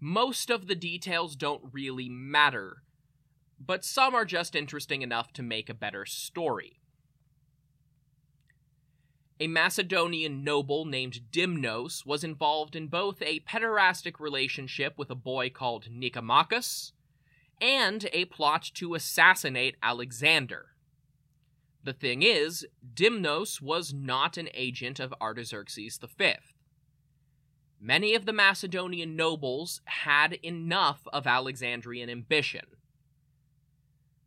Most 0.01 0.51
of 0.51 0.66
the 0.66 0.74
details 0.74 1.36
don't 1.36 1.62
really 1.72 2.09
matter, 2.09 2.82
but 3.59 3.84
some 3.84 4.14
are 4.14 4.24
just 4.24 4.55
interesting 4.55 5.03
enough 5.03 5.32
to 5.34 5.42
make 5.42 5.68
a 5.68 5.74
better 5.74 6.07
story 6.07 6.80
a 9.40 9.46
Macedonian 9.46 10.44
noble 10.44 10.84
named 10.84 11.20
Dimnos 11.32 12.05
was 12.05 12.22
involved 12.22 12.76
in 12.76 12.88
both 12.88 13.22
a 13.22 13.40
pederastic 13.40 14.20
relationship 14.20 14.98
with 14.98 15.11
a 15.11 15.14
boy 15.14 15.48
called 15.48 15.88
Nicomachus 15.90 16.92
and 17.59 18.07
a 18.12 18.26
plot 18.26 18.70
to 18.74 18.94
assassinate 18.94 19.76
Alexander. 19.82 20.69
The 21.83 21.93
thing 21.95 22.22
is, 22.22 22.66
Dimnos 22.95 23.62
was 23.62 23.95
not 23.95 24.37
an 24.37 24.51
agent 24.53 25.01
of 25.01 25.14
Artaxerxes 25.20 25.99
V. 25.99 26.35
Many 27.81 28.14
of 28.14 28.26
the 28.26 28.35
Macedonian 28.35 29.16
nobles 29.16 29.81
had 29.87 30.35
enough 30.45 31.01
of 31.11 31.26
Alexandrian 31.26 32.11
ambition. 32.11 32.66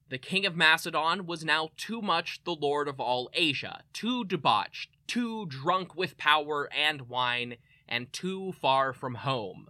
The 0.09 0.17
king 0.17 0.45
of 0.47 0.55
Macedon 0.55 1.27
was 1.27 1.45
now 1.45 1.69
too 1.77 2.01
much 2.01 2.43
the 2.43 2.55
lord 2.55 2.87
of 2.87 2.99
all 2.99 3.29
Asia, 3.33 3.83
too 3.93 4.25
debauched, 4.25 4.89
too 5.05 5.45
drunk 5.45 5.95
with 5.95 6.17
power 6.17 6.67
and 6.73 7.07
wine, 7.07 7.57
and 7.87 8.11
too 8.11 8.53
far 8.53 8.93
from 8.93 9.15
home. 9.15 9.69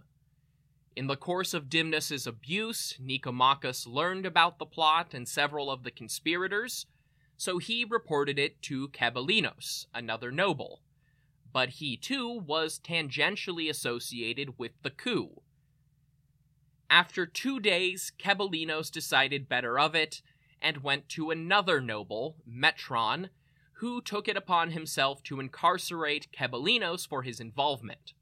In 0.96 1.06
the 1.06 1.16
course 1.16 1.52
of 1.52 1.68
Dimnos's 1.68 2.26
abuse, 2.26 2.94
Nicomachus 2.98 3.86
learned 3.86 4.24
about 4.24 4.58
the 4.58 4.66
plot 4.66 5.12
and 5.12 5.28
several 5.28 5.70
of 5.70 5.82
the 5.82 5.90
conspirators, 5.90 6.86
so 7.36 7.58
he 7.58 7.84
reported 7.84 8.38
it 8.38 8.62
to 8.62 8.88
Kebalinos, 8.88 9.86
another 9.94 10.30
noble. 10.30 10.80
But 11.52 11.70
he 11.70 11.96
too 11.96 12.28
was 12.28 12.78
tangentially 12.78 13.70
associated 13.70 14.58
with 14.58 14.72
the 14.82 14.90
coup. 14.90 15.40
After 16.90 17.26
two 17.26 17.60
days, 17.60 18.12
Kebalinos 18.18 18.90
decided 18.90 19.48
better 19.48 19.78
of 19.78 19.94
it 19.94 20.22
and 20.60 20.82
went 20.82 21.08
to 21.10 21.30
another 21.30 21.80
noble, 21.80 22.36
Metron, 22.48 23.30
who 23.78 24.00
took 24.00 24.28
it 24.28 24.36
upon 24.36 24.70
himself 24.70 25.22
to 25.24 25.40
incarcerate 25.40 26.28
Kebalinos 26.32 27.06
for 27.06 27.22
his 27.22 27.40
involvement, 27.40 28.14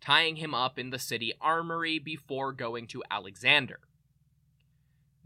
tying 0.00 0.36
him 0.36 0.54
up 0.54 0.78
in 0.78 0.90
the 0.90 0.98
city 0.98 1.32
armory 1.40 1.98
before 1.98 2.52
going 2.52 2.86
to 2.88 3.02
Alexander. 3.10 3.80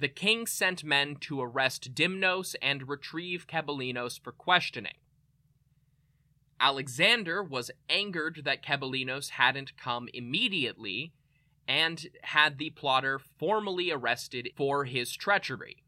The 0.00 0.08
king 0.08 0.46
sent 0.46 0.82
men 0.82 1.16
to 1.16 1.42
arrest 1.42 1.94
Dimnos 1.94 2.56
and 2.62 2.88
retrieve 2.88 3.46
Kebalinos 3.46 4.18
for 4.18 4.32
questioning. 4.32 4.94
Alexander 6.58 7.42
was 7.42 7.70
angered 7.90 8.40
that 8.44 8.62
Kebalinos 8.62 9.30
hadn't 9.32 9.76
come 9.76 10.08
immediately 10.14 11.12
and 11.68 12.06
had 12.22 12.56
the 12.56 12.70
plotter 12.70 13.18
formally 13.18 13.90
arrested 13.90 14.48
for 14.56 14.86
his 14.86 15.14
treachery. 15.14 15.84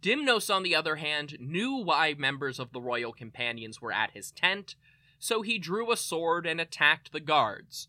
Dimnos, 0.00 0.52
on 0.52 0.64
the 0.64 0.74
other 0.74 0.96
hand, 0.96 1.36
knew 1.38 1.76
why 1.76 2.14
members 2.18 2.58
of 2.58 2.72
the 2.72 2.80
royal 2.80 3.12
companions 3.12 3.80
were 3.80 3.92
at 3.92 4.10
his 4.10 4.32
tent, 4.32 4.74
so 5.20 5.42
he 5.42 5.60
drew 5.60 5.92
a 5.92 5.96
sword 5.96 6.44
and 6.44 6.60
attacked 6.60 7.12
the 7.12 7.20
guards, 7.20 7.86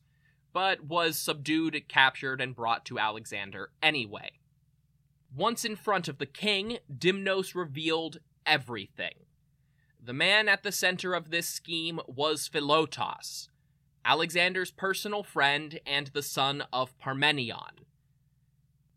but 0.53 0.85
was 0.85 1.17
subdued, 1.17 1.87
captured, 1.87 2.39
and 2.39 2.55
brought 2.55 2.85
to 2.85 2.99
Alexander 2.99 3.71
anyway. 3.81 4.29
Once 5.35 5.65
in 5.65 5.75
front 5.75 6.07
of 6.07 6.17
the 6.17 6.25
king, 6.25 6.77
Dimnos 6.91 7.53
revealed 7.53 8.19
everything. 8.45 9.25
The 10.01 10.13
man 10.13 10.47
at 10.47 10.63
the 10.63 10.71
center 10.71 11.13
of 11.13 11.29
this 11.29 11.47
scheme 11.47 11.99
was 12.07 12.47
Philotas, 12.47 13.49
Alexander's 14.05 14.71
personal 14.71 15.23
friend 15.23 15.79
and 15.85 16.07
the 16.07 16.23
son 16.23 16.63
of 16.71 16.97
Parmenion. 16.97 17.83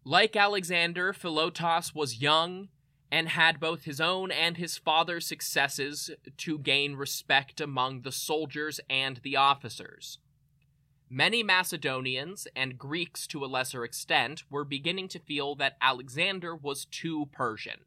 Like 0.04 0.36
Alexander, 0.36 1.12
Philotas 1.12 1.94
was 1.94 2.22
young 2.22 2.68
and 3.10 3.28
had 3.30 3.58
both 3.58 3.84
his 3.84 4.00
own 4.00 4.30
and 4.30 4.56
his 4.56 4.78
father's 4.78 5.26
successes 5.26 6.10
to 6.38 6.58
gain 6.58 6.94
respect 6.94 7.60
among 7.60 8.02
the 8.02 8.12
soldiers 8.12 8.80
and 8.88 9.18
the 9.22 9.36
officers. 9.36 10.18
Many 11.12 11.42
Macedonians, 11.42 12.46
and 12.54 12.78
Greeks 12.78 13.26
to 13.26 13.44
a 13.44 13.46
lesser 13.46 13.82
extent, 13.82 14.44
were 14.48 14.64
beginning 14.64 15.08
to 15.08 15.18
feel 15.18 15.56
that 15.56 15.76
Alexander 15.80 16.54
was 16.54 16.84
too 16.84 17.28
Persian. 17.32 17.80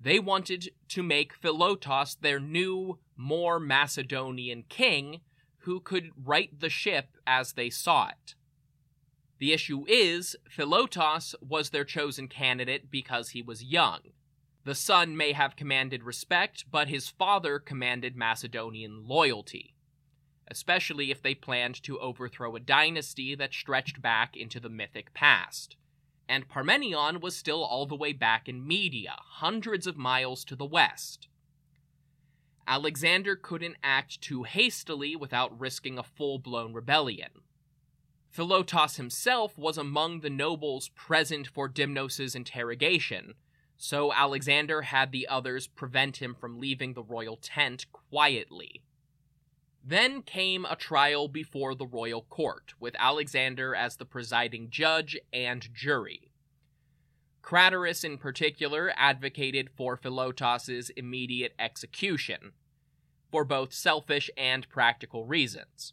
They 0.00 0.20
wanted 0.20 0.70
to 0.90 1.02
make 1.02 1.34
Philotas 1.34 2.20
their 2.20 2.38
new, 2.38 3.00
more 3.16 3.58
Macedonian 3.58 4.62
king 4.68 5.20
who 5.60 5.80
could 5.80 6.12
right 6.16 6.50
the 6.60 6.68
ship 6.68 7.16
as 7.26 7.54
they 7.54 7.70
saw 7.70 8.10
it. 8.10 8.36
The 9.38 9.52
issue 9.52 9.84
is, 9.88 10.36
Philotas 10.48 11.34
was 11.40 11.70
their 11.70 11.84
chosen 11.84 12.28
candidate 12.28 12.88
because 12.88 13.30
he 13.30 13.42
was 13.42 13.64
young. 13.64 13.98
The 14.64 14.76
son 14.76 15.16
may 15.16 15.32
have 15.32 15.56
commanded 15.56 16.04
respect, 16.04 16.66
but 16.70 16.88
his 16.88 17.08
father 17.08 17.58
commanded 17.58 18.14
Macedonian 18.14 19.08
loyalty, 19.08 19.74
especially 20.48 21.10
if 21.10 21.22
they 21.22 21.34
planned 21.34 21.82
to 21.82 21.98
overthrow 21.98 22.54
a 22.56 22.60
dynasty 22.60 23.34
that 23.34 23.52
stretched 23.52 24.00
back 24.00 24.36
into 24.36 24.60
the 24.60 24.68
mythic 24.68 25.12
past. 25.14 25.76
And 26.28 26.48
Parmenion 26.48 27.20
was 27.20 27.36
still 27.36 27.62
all 27.62 27.86
the 27.86 27.96
way 27.96 28.12
back 28.12 28.48
in 28.48 28.66
Media, 28.66 29.16
hundreds 29.18 29.86
of 29.86 29.96
miles 29.96 30.44
to 30.44 30.56
the 30.56 30.64
west. 30.64 31.28
Alexander 32.66 33.36
couldn't 33.36 33.76
act 33.82 34.20
too 34.20 34.42
hastily 34.42 35.14
without 35.14 35.58
risking 35.58 35.98
a 35.98 36.02
full 36.02 36.38
blown 36.38 36.72
rebellion. 36.72 37.30
Philotas 38.36 38.96
himself 38.96 39.56
was 39.56 39.78
among 39.78 40.20
the 40.20 40.30
nobles 40.30 40.88
present 40.88 41.46
for 41.46 41.68
Dimnos's 41.68 42.34
interrogation, 42.34 43.34
so 43.76 44.12
Alexander 44.12 44.82
had 44.82 45.12
the 45.12 45.28
others 45.28 45.66
prevent 45.66 46.16
him 46.18 46.34
from 46.34 46.58
leaving 46.58 46.94
the 46.94 47.02
royal 47.02 47.36
tent 47.36 47.86
quietly. 47.92 48.82
Then 49.88 50.22
came 50.22 50.64
a 50.64 50.74
trial 50.74 51.28
before 51.28 51.76
the 51.76 51.86
royal 51.86 52.22
court, 52.22 52.74
with 52.80 52.96
Alexander 52.98 53.72
as 53.72 53.96
the 53.96 54.04
presiding 54.04 54.68
judge 54.68 55.16
and 55.32 55.72
jury. 55.72 56.32
Craterus, 57.40 58.02
in 58.02 58.18
particular, 58.18 58.92
advocated 58.96 59.70
for 59.76 59.96
Philotas's 59.96 60.90
immediate 60.90 61.54
execution, 61.56 62.50
for 63.30 63.44
both 63.44 63.72
selfish 63.72 64.28
and 64.36 64.68
practical 64.68 65.24
reasons. 65.24 65.92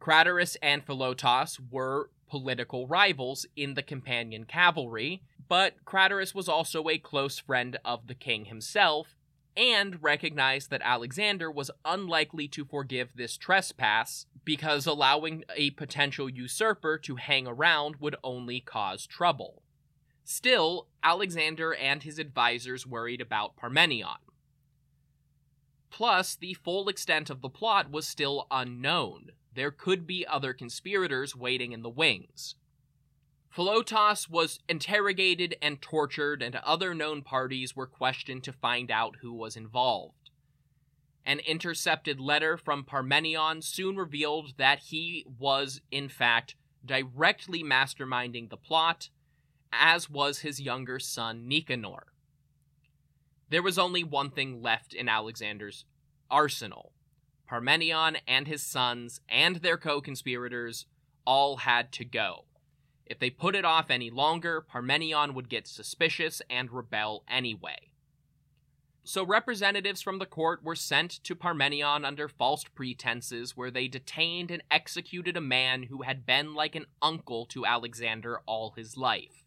Craterus 0.00 0.56
and 0.62 0.86
Philotas 0.86 1.60
were 1.70 2.08
political 2.30 2.86
rivals 2.86 3.44
in 3.56 3.74
the 3.74 3.82
companion 3.82 4.44
cavalry, 4.44 5.22
but 5.48 5.84
Craterus 5.84 6.34
was 6.34 6.48
also 6.48 6.88
a 6.88 6.96
close 6.96 7.38
friend 7.38 7.76
of 7.84 8.06
the 8.06 8.14
king 8.14 8.46
himself, 8.46 9.17
and 9.58 10.00
recognized 10.02 10.70
that 10.70 10.80
Alexander 10.84 11.50
was 11.50 11.70
unlikely 11.84 12.46
to 12.48 12.64
forgive 12.64 13.10
this 13.14 13.36
trespass 13.36 14.24
because 14.44 14.86
allowing 14.86 15.44
a 15.56 15.70
potential 15.70 16.30
usurper 16.30 16.96
to 16.96 17.16
hang 17.16 17.46
around 17.46 17.96
would 17.96 18.16
only 18.22 18.60
cause 18.60 19.04
trouble. 19.06 19.62
Still, 20.24 20.86
Alexander 21.02 21.74
and 21.74 22.02
his 22.02 22.18
advisors 22.18 22.86
worried 22.86 23.20
about 23.20 23.56
Parmenion. 23.56 24.18
Plus, 25.90 26.36
the 26.36 26.54
full 26.54 26.88
extent 26.88 27.28
of 27.28 27.40
the 27.40 27.48
plot 27.48 27.90
was 27.90 28.06
still 28.06 28.46
unknown, 28.50 29.32
there 29.54 29.70
could 29.72 30.06
be 30.06 30.24
other 30.24 30.52
conspirators 30.52 31.34
waiting 31.34 31.72
in 31.72 31.82
the 31.82 31.90
wings. 31.90 32.54
Philotas 33.54 34.28
was 34.28 34.60
interrogated 34.68 35.56
and 35.62 35.80
tortured, 35.80 36.42
and 36.42 36.56
other 36.56 36.94
known 36.94 37.22
parties 37.22 37.74
were 37.74 37.86
questioned 37.86 38.44
to 38.44 38.52
find 38.52 38.90
out 38.90 39.16
who 39.20 39.32
was 39.32 39.56
involved. 39.56 40.30
An 41.24 41.40
intercepted 41.40 42.20
letter 42.20 42.56
from 42.56 42.84
Parmenion 42.84 43.62
soon 43.62 43.96
revealed 43.96 44.54
that 44.56 44.78
he 44.78 45.26
was, 45.38 45.80
in 45.90 46.08
fact, 46.08 46.54
directly 46.84 47.62
masterminding 47.62 48.48
the 48.48 48.56
plot, 48.56 49.10
as 49.72 50.08
was 50.08 50.40
his 50.40 50.60
younger 50.60 50.98
son 50.98 51.48
Nicanor. 51.48 52.06
There 53.50 53.62
was 53.62 53.78
only 53.78 54.04
one 54.04 54.30
thing 54.30 54.62
left 54.62 54.94
in 54.94 55.08
Alexander's 55.08 55.84
arsenal 56.30 56.92
Parmenion 57.48 58.18
and 58.26 58.46
his 58.46 58.62
sons 58.62 59.20
and 59.28 59.56
their 59.56 59.78
co 59.78 60.00
conspirators 60.00 60.86
all 61.24 61.58
had 61.58 61.92
to 61.92 62.04
go. 62.04 62.44
If 63.08 63.18
they 63.18 63.30
put 63.30 63.56
it 63.56 63.64
off 63.64 63.90
any 63.90 64.10
longer, 64.10 64.60
Parmenion 64.60 65.32
would 65.32 65.48
get 65.48 65.66
suspicious 65.66 66.42
and 66.50 66.70
rebel 66.70 67.24
anyway. 67.26 67.90
So 69.02 69.24
representatives 69.24 70.02
from 70.02 70.18
the 70.18 70.26
court 70.26 70.62
were 70.62 70.76
sent 70.76 71.24
to 71.24 71.34
Parmenion 71.34 72.04
under 72.04 72.28
false 72.28 72.64
pretenses, 72.64 73.56
where 73.56 73.70
they 73.70 73.88
detained 73.88 74.50
and 74.50 74.62
executed 74.70 75.34
a 75.34 75.40
man 75.40 75.84
who 75.84 76.02
had 76.02 76.26
been 76.26 76.54
like 76.54 76.74
an 76.74 76.84
uncle 77.00 77.46
to 77.46 77.64
Alexander 77.64 78.40
all 78.44 78.72
his 78.76 78.98
life. 78.98 79.46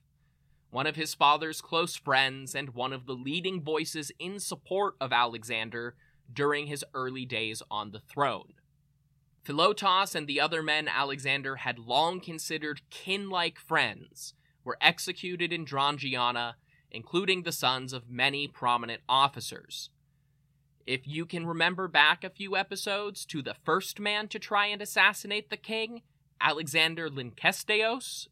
One 0.72 0.88
of 0.88 0.96
his 0.96 1.14
father's 1.14 1.62
close 1.62 1.96
friends 1.96 2.56
and 2.56 2.74
one 2.74 2.94
of 2.94 3.06
the 3.06 3.14
leading 3.14 3.62
voices 3.62 4.12
in 4.18 4.40
support 4.40 4.96
of 5.00 5.14
Alexander 5.14 5.96
during 6.34 6.66
his 6.66 6.84
early 6.96 7.26
days 7.26 7.62
on 7.70 7.92
the 7.92 8.00
throne. 8.00 8.54
Philotas 9.44 10.14
and 10.14 10.28
the 10.28 10.40
other 10.40 10.62
men 10.62 10.88
Alexander 10.88 11.58
had 11.58 11.80
long 11.80 12.20
considered 12.20 12.82
kin 12.90 13.30
like 13.30 13.58
friends 13.58 14.34
were 14.64 14.78
executed 14.80 15.52
in 15.52 15.66
Drangiana, 15.66 16.54
including 16.92 17.44
the 17.44 17.52
sons 17.52 17.94
of 17.94 18.10
many 18.10 18.48
prominent 18.48 19.02
officers. 19.10 19.90
If 20.86 21.08
you 21.08 21.26
can 21.26 21.48
remember 21.48 21.88
back 21.88 22.24
a 22.24 22.30
few 22.30 22.56
episodes 22.56 23.26
to 23.26 23.42
the 23.42 23.56
first 23.64 24.00
man 24.00 24.28
to 24.30 24.40
try 24.40 24.68
and 24.68 24.82
assassinate 24.82 25.50
the 25.50 25.58
king, 25.58 26.02
Alexander 26.40 27.10
Lynkesteos, 27.10 28.28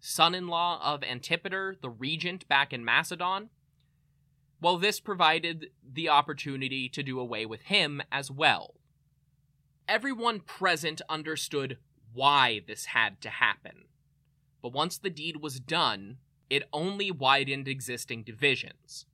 son 0.00 0.34
in 0.34 0.48
law 0.48 0.80
of 0.82 1.02
Antipater, 1.02 1.76
the 1.80 1.90
regent 1.90 2.46
back 2.48 2.72
in 2.72 2.84
Macedon, 2.84 3.50
well, 4.60 4.78
this 4.78 5.00
provided 5.00 5.70
the 5.82 6.08
opportunity 6.08 6.88
to 6.88 7.02
do 7.02 7.20
away 7.20 7.44
with 7.44 7.62
him 7.62 8.00
as 8.10 8.30
well. 8.30 8.76
Everyone 9.86 10.40
present 10.40 11.02
understood 11.10 11.78
why 12.14 12.62
this 12.66 12.86
had 12.86 13.20
to 13.20 13.28
happen. 13.28 13.84
But 14.62 14.72
once 14.72 14.96
the 14.96 15.10
deed 15.10 15.42
was 15.42 15.60
done, 15.60 16.18
it 16.48 16.68
only 16.72 17.10
widened 17.10 17.68
existing 17.68 18.22
divisions. 18.22 19.04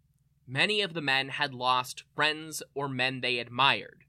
Many 0.46 0.80
of 0.80 0.94
the 0.94 1.00
men 1.00 1.30
had 1.30 1.54
lost 1.54 2.04
friends 2.14 2.62
or 2.74 2.88
men 2.88 3.20
they 3.20 3.38
admired, 3.38 4.04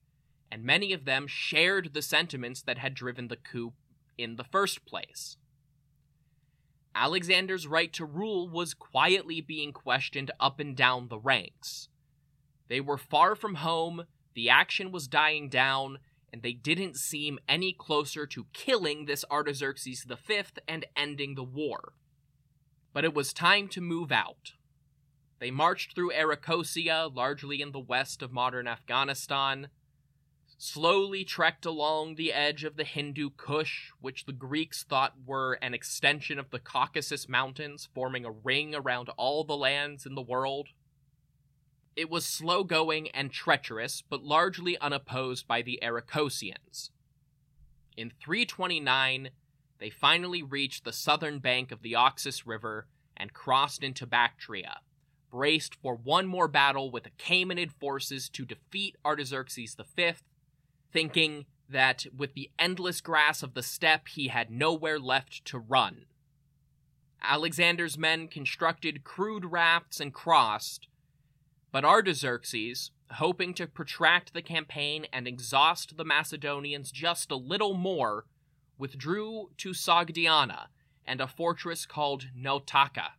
and 0.52 0.64
many 0.64 0.94
of 0.94 1.06
them 1.06 1.26
shared 1.28 1.94
the 1.94 2.02
sentiments 2.02 2.62
that 2.62 2.78
had 2.78 2.94
driven 2.94 3.28
the 3.28 3.38
coup 3.38 3.74
in 4.18 4.36
the 4.36 4.44
first 4.44 4.86
place. 4.86 5.38
Alexander's 6.94 7.68
right 7.68 7.92
to 7.94 8.06
rule 8.06 8.50
was 8.50 8.74
quietly 8.74 9.42
being 9.42 9.72
questioned 9.72 10.30
up 10.40 10.60
and 10.60 10.76
down 10.76 11.08
the 11.08 11.20
ranks. 11.20 11.90
They 12.68 12.82
were 12.82 12.98
far 12.98 13.36
from 13.36 13.56
home, 13.56 14.06
the 14.34 14.50
action 14.50 14.92
was 14.92 15.08
dying 15.08 15.50
down, 15.50 16.00
and 16.32 16.42
they 16.42 16.54
didn't 16.54 16.98
seem 16.98 17.40
any 17.48 17.74
closer 17.74 18.26
to 18.28 18.48
killing 18.54 19.06
this 19.06 19.26
Artaxerxes 19.30 20.06
V 20.06 20.44
and 20.68 20.86
ending 20.96 21.36
the 21.36 21.44
war. 21.44 21.94
But 22.94 23.04
it 23.04 23.14
was 23.14 23.34
time 23.34 23.68
to 23.70 23.82
move 23.82 24.12
out. 24.12 24.54
They 25.40 25.52
marched 25.52 25.96
through 25.96 26.12
Arachosia, 26.12 27.14
largely 27.14 27.62
in 27.62 27.72
the 27.72 27.80
west 27.80 28.22
of 28.22 28.32
modern 28.32 28.68
Afghanistan, 28.68 29.70
slowly 30.58 31.24
trekked 31.24 31.66
along 31.66 32.14
the 32.14 32.32
edge 32.32 32.64
of 32.64 32.78
the 32.78 32.84
Hindu 32.84 33.32
Kush, 33.32 33.90
which 34.00 34.26
the 34.26 34.34
Greeks 34.34 34.84
thought 34.84 35.16
were 35.26 35.54
an 35.54 35.74
extension 35.74 36.38
of 36.38 36.52
the 36.52 36.60
Caucasus 36.60 37.28
Mountains, 37.28 37.90
forming 37.96 38.26
a 38.26 38.32
ring 38.32 38.76
around 38.76 39.10
all 39.18 39.44
the 39.44 39.58
lands 39.58 40.06
in 40.06 40.14
the 40.14 40.22
world. 40.22 40.68
It 41.96 42.10
was 42.10 42.26
slow 42.26 42.64
going 42.64 43.10
and 43.10 43.32
treacherous, 43.32 44.02
but 44.02 44.24
largely 44.24 44.78
unopposed 44.78 45.48
by 45.48 45.62
the 45.62 45.80
Arachosians. 45.82 46.90
In 47.98 48.12
329, 48.24 49.30
they 49.80 49.90
finally 49.90 50.42
reached 50.42 50.86
the 50.86 50.94
southern 50.94 51.40
bank 51.40 51.72
of 51.72 51.82
the 51.82 51.96
Oxus 51.96 52.46
River 52.46 52.88
and 53.18 53.34
crossed 53.34 53.84
into 53.84 54.08
Bactria 54.08 54.78
braced 55.32 55.76
for 55.76 55.96
one 55.96 56.28
more 56.28 56.48
battle 56.48 56.92
with 56.92 57.06
the 57.06 57.10
Achaemenid 57.10 57.72
forces 57.72 58.30
to 58.30 58.46
defeat 58.46 58.98
Artaxerxes 59.04 59.76
V, 59.96 60.12
thinking 60.92 61.46
that 61.68 62.06
with 62.16 62.34
the 62.34 62.52
endless 62.60 63.02
grass 63.02 63.42
of 63.42 63.54
the 63.54 63.64
steppe 63.64 64.10
he 64.10 64.28
had 64.28 64.52
nowhere 64.52 65.00
left 65.00 65.44
to 65.46 65.58
run. 65.58 66.06
Alexander's 67.24 67.98
men 67.98 68.28
constructed 68.28 69.04
crude 69.04 69.46
rafts 69.46 70.00
and 70.00 70.14
crossed, 70.14 70.88
but 71.72 71.86
Artaxerxes, 71.86 72.92
hoping 73.12 73.54
to 73.54 73.68
protract 73.68 74.34
the 74.34 74.42
campaign 74.42 75.06
and 75.14 75.28
exhaust 75.28 75.98
the 75.98 76.06
Macedonians 76.06 76.92
just 76.92 77.32
a 77.32 77.36
little 77.36 77.74
more, 77.74 78.26
withdrew 78.78 79.52
to 79.58 79.70
Sogdiana 79.70 80.68
and 81.06 81.22
a 81.22 81.28
fortress 81.28 81.86
called 81.86 82.28
Nautaka. 82.38 83.12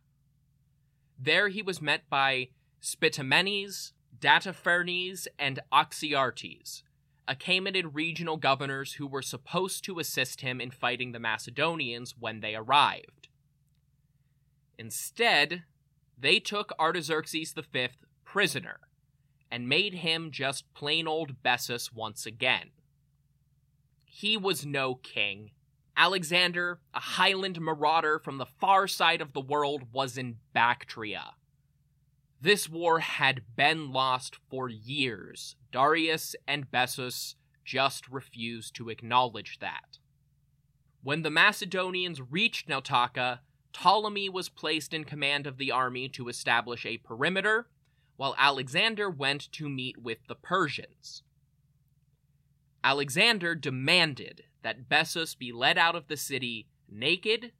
There 1.17 1.49
he 1.49 1.61
was 1.61 1.81
met 1.81 2.09
by 2.09 2.49
Spitamenes, 2.81 3.93
Dataphernes, 4.19 5.27
and 5.39 5.59
Oxyartes, 5.71 6.83
Achaemenid 7.27 7.91
regional 7.93 8.37
governors 8.37 8.93
who 8.93 9.07
were 9.07 9.21
supposed 9.21 9.83
to 9.85 9.99
assist 9.99 10.41
him 10.41 10.59
in 10.59 10.69
fighting 10.69 11.11
the 11.11 11.19
Macedonians 11.19 12.15
when 12.19 12.41
they 12.41 12.55
arrived. 12.55 13.29
Instead, 14.77 15.63
they 16.17 16.39
took 16.39 16.73
Artaxerxes 16.79 17.53
V 17.53 17.87
prisoner 18.33 18.79
and 19.51 19.69
made 19.69 19.93
him 19.93 20.31
just 20.31 20.73
plain 20.73 21.07
old 21.07 21.43
Bessus 21.43 21.93
once 21.93 22.25
again. 22.25 22.71
He 24.05 24.35
was 24.35 24.65
no 24.65 24.95
king, 24.95 25.51
Alexander, 25.95 26.79
a 26.95 26.99
highland 26.99 27.61
marauder 27.61 28.17
from 28.17 28.39
the 28.39 28.47
far 28.47 28.87
side 28.87 29.21
of 29.21 29.33
the 29.33 29.39
world, 29.39 29.83
was 29.91 30.17
in 30.17 30.37
Bactria. 30.51 31.35
This 32.41 32.67
war 32.67 33.01
had 33.01 33.55
been 33.55 33.91
lost 33.91 34.39
for 34.49 34.67
years. 34.67 35.55
Darius 35.71 36.35
and 36.47 36.71
Bessus 36.71 37.35
just 37.63 38.09
refused 38.09 38.75
to 38.77 38.89
acknowledge 38.89 39.59
that. 39.59 39.99
When 41.03 41.21
the 41.21 41.29
Macedonians 41.29 42.19
reached 42.19 42.67
Nautaka, 42.67 43.41
Ptolemy 43.73 44.27
was 44.27 44.49
placed 44.49 44.91
in 44.91 45.03
command 45.03 45.45
of 45.45 45.57
the 45.57 45.71
army 45.71 46.09
to 46.09 46.29
establish 46.29 46.83
a 46.83 46.97
perimeter, 46.97 47.67
while 48.15 48.35
Alexander 48.37 49.09
went 49.09 49.51
to 49.51 49.69
meet 49.69 49.97
with 49.97 50.19
the 50.27 50.35
Persians. 50.35 51.23
Alexander 52.83 53.55
demanded 53.55 54.43
that 54.61 54.89
Bessus 54.89 55.35
be 55.37 55.51
led 55.51 55.77
out 55.77 55.95
of 55.95 56.07
the 56.07 56.17
city 56.17 56.67
naked, 56.89 57.51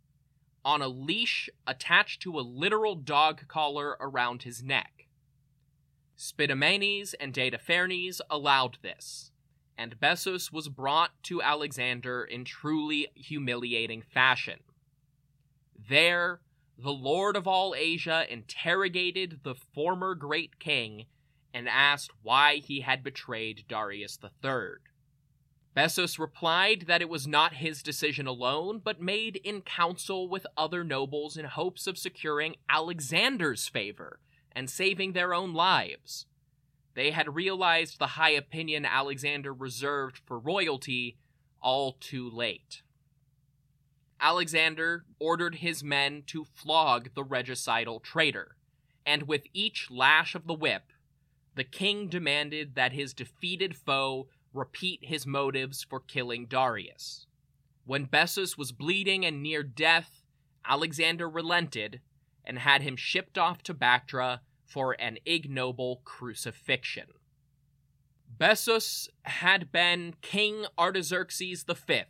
on 0.66 0.82
a 0.82 0.88
leash 0.88 1.50
attached 1.68 2.22
to 2.22 2.40
a 2.40 2.42
literal 2.42 2.96
dog 2.96 3.48
collar 3.48 3.98
around 4.00 4.44
his 4.44 4.64
neck. 4.64 5.08
Spitamenes 6.18 7.14
and 7.20 7.34
Dataphernes 7.34 8.22
allowed 8.30 8.78
this, 8.82 9.32
and 9.78 10.00
Bessus 10.00 10.52
was 10.52 10.70
brought 10.70 11.12
to 11.24 11.42
Alexander 11.42 12.24
in 12.24 12.46
truly 12.46 13.08
humiliating 13.16 14.02
fashion. 14.02 14.60
There, 15.90 16.40
the 16.84 16.92
lord 16.92 17.38
of 17.38 17.48
all 17.48 17.74
Asia 17.78 18.26
interrogated 18.30 19.40
the 19.44 19.56
former 19.56 20.14
great 20.14 20.60
king 20.60 21.06
and 21.54 21.70
asked 21.70 22.12
why 22.22 22.58
he 22.58 22.82
had 22.82 23.04
betrayed 23.04 23.64
Darius 23.70 24.20
III. 24.22 24.80
Bessus 25.74 26.20
replied 26.20 26.82
that 26.88 27.02
it 27.02 27.10
was 27.10 27.26
not 27.26 27.56
his 27.56 27.82
decision 27.82 28.28
alone, 28.28 28.82
but 28.84 29.02
made 29.02 29.38
in 29.38 29.62
council 29.62 30.28
with 30.28 30.46
other 30.58 30.84
nobles 30.84 31.38
in 31.38 31.46
hopes 31.46 31.88
of 31.88 31.98
securing 31.98 32.56
Alexander's 32.70 33.68
favor 33.68 34.20
and 34.52 34.70
saving 34.70 35.14
their 35.14 35.34
own 35.34 35.54
lives. 35.54 36.26
They 36.96 37.12
had 37.12 37.36
realized 37.36 37.98
the 37.98 38.08
high 38.08 38.32
opinion 38.32 38.86
Alexander 38.86 39.54
reserved 39.54 40.20
for 40.26 40.38
royalty 40.38 41.18
all 41.62 41.94
too 41.94 42.30
late. 42.30 42.82
Alexander 44.24 45.04
ordered 45.20 45.56
his 45.56 45.84
men 45.84 46.24
to 46.28 46.46
flog 46.46 47.10
the 47.14 47.26
regicidal 47.26 48.02
traitor, 48.02 48.56
and 49.06 49.24
with 49.24 49.44
each 49.54 49.92
lash 49.92 50.34
of 50.34 50.48
the 50.48 50.54
whip, 50.54 50.84
the 51.56 51.66
king 51.66 52.08
demanded 52.08 52.74
that 52.74 52.94
his 52.94 53.14
defeated 53.14 53.76
foe 53.76 54.30
repeat 54.54 55.02
his 55.04 55.28
motives 55.28 55.84
for 55.84 56.00
killing 56.00 56.46
Darius. 56.46 57.28
When 57.84 58.06
Bessus 58.06 58.58
was 58.58 58.72
bleeding 58.72 59.26
and 59.26 59.44
near 59.44 59.62
death, 59.62 60.24
Alexander 60.66 61.30
relented 61.30 62.00
and 62.46 62.60
had 62.60 62.82
him 62.82 62.96
shipped 62.96 63.38
off 63.38 63.62
to 63.64 63.74
Bactra 63.74 64.40
for 64.66 64.96
an 65.00 65.18
ignoble 65.26 66.02
crucifixion. 66.06 67.08
Bessus 68.40 69.10
had 69.24 69.70
been 69.70 70.16
King 70.22 70.66
Artaxerxes 70.80 71.64
V 71.64 72.04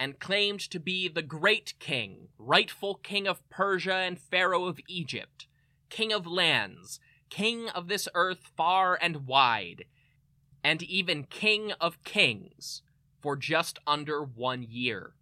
and 0.00 0.18
claimed 0.18 0.60
to 0.60 0.80
be 0.80 1.08
the 1.08 1.22
great 1.22 1.74
king, 1.78 2.28
rightful 2.38 2.94
king 2.94 3.28
of 3.28 3.46
Persia 3.50 3.96
and 3.96 4.18
pharaoh 4.18 4.64
of 4.64 4.80
Egypt, 4.88 5.46
king 5.90 6.10
of 6.10 6.26
lands, 6.26 6.98
king 7.28 7.68
of 7.68 7.88
this 7.88 8.08
earth 8.14 8.50
far 8.56 8.98
and 9.00 9.26
wide, 9.26 9.84
and 10.64 10.82
even 10.82 11.24
King 11.24 11.72
of 11.80 12.02
Kings 12.02 12.80
for 13.20 13.36
just 13.36 13.78
under 13.86 14.22
one 14.22 14.62
year. 14.62 15.12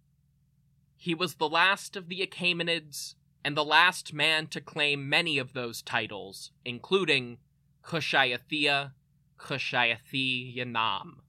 He 0.95 1.13
was 1.13 1.35
the 1.35 1.49
last 1.49 1.97
of 1.97 2.07
the 2.07 2.25
Achaemenids 2.25 3.15
and 3.43 3.57
the 3.57 3.65
last 3.65 4.13
man 4.13 4.47
to 4.47 4.61
claim 4.61 5.09
many 5.09 5.37
of 5.37 5.51
those 5.51 5.81
titles, 5.81 6.51
including 6.63 7.37
Kushiathia, 7.83 8.91
Kushiathi 9.37 10.55
Yanam. 10.57 11.19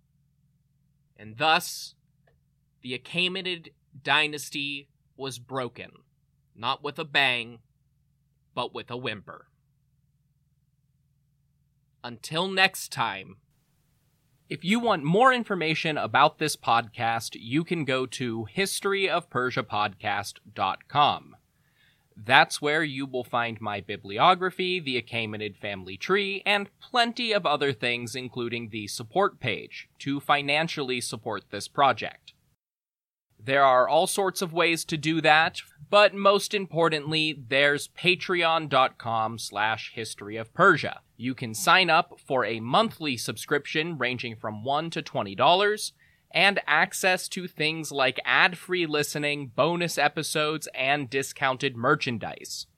And 1.17 1.37
thus, 1.37 1.95
the 2.83 2.99
Achaemenid 2.99 3.69
dynasty 4.03 4.89
was 5.17 5.39
broken, 5.39 5.93
not 6.55 6.83
with 6.83 6.99
a 6.99 7.05
bang, 7.05 7.61
but 8.55 8.75
with 8.75 8.91
a 8.91 8.97
whimper. 8.97 9.47
Until 12.03 12.49
next 12.49 12.91
time. 12.91 13.37
If 14.49 14.65
you 14.65 14.81
want 14.81 15.05
more 15.05 15.33
information 15.33 15.97
about 15.97 16.39
this 16.39 16.57
podcast, 16.57 17.37
you 17.39 17.63
can 17.63 17.85
go 17.85 18.05
to 18.07 18.49
historyofpersiapodcast.com. 18.57 21.37
That's 22.17 22.61
where 22.61 22.83
you 22.83 23.07
will 23.07 23.23
find 23.25 23.61
my 23.61 23.81
bibliography, 23.81 24.81
the 24.81 25.01
Achaemenid 25.01 25.57
family 25.57 25.97
tree, 25.97 26.43
and 26.45 26.69
plenty 26.81 27.31
of 27.33 27.47
other 27.47 27.73
things, 27.73 28.17
including 28.17 28.71
the 28.71 28.89
support 28.89 29.39
page, 29.41 29.89
to 30.01 30.21
financially 30.21 31.01
support 31.01 31.45
this 31.51 31.69
project. 31.69 32.35
There 33.43 33.65
are 33.65 33.89
all 33.89 34.07
sorts 34.07 34.43
of 34.43 34.53
ways 34.53 34.85
to 34.87 34.99
do 34.99 35.21
that, 35.23 35.63
but 35.89 36.15
most 36.15 36.53
importantly, 36.55 37.43
there's 37.49 37.89
patreon.com 37.89 39.39
slash 39.39 39.93
history 39.95 40.37
of 40.37 40.53
Persia. 40.53 41.01
You 41.17 41.35
can 41.35 41.55
sign 41.55 41.89
up 41.91 42.21
for 42.25 42.45
a 42.45 42.61
monthly 42.61 43.17
subscription 43.17 43.99
ranging 43.99 44.37
from 44.37 44.63
$1 44.65 44.93
to 44.93 45.03
$20 45.03 45.93
and 46.33 46.61
access 46.67 47.29
to 47.29 47.49
things 47.49 47.91
like 47.91 48.21
ad-free 48.25 48.87
listening, 48.87 49.51
bonus 49.55 49.99
episodes, 49.99 50.69
and 50.75 51.11
discounted 51.11 51.77
merchandise. 51.77 52.69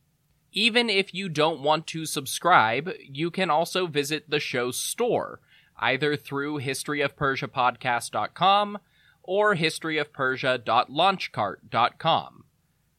Even 0.52 0.88
if 0.88 1.12
you 1.12 1.28
don't 1.28 1.60
want 1.60 1.86
to 1.88 2.06
subscribe, 2.06 2.90
you 3.00 3.30
can 3.30 3.50
also 3.50 3.86
visit 3.86 4.30
the 4.30 4.40
show's 4.40 4.78
store, 4.78 5.40
either 5.78 6.16
through 6.16 6.60
historyofpersiapodcast.com 6.60 8.78
or 9.22 9.56
historyofpersia.launchcart.com. 9.56 12.44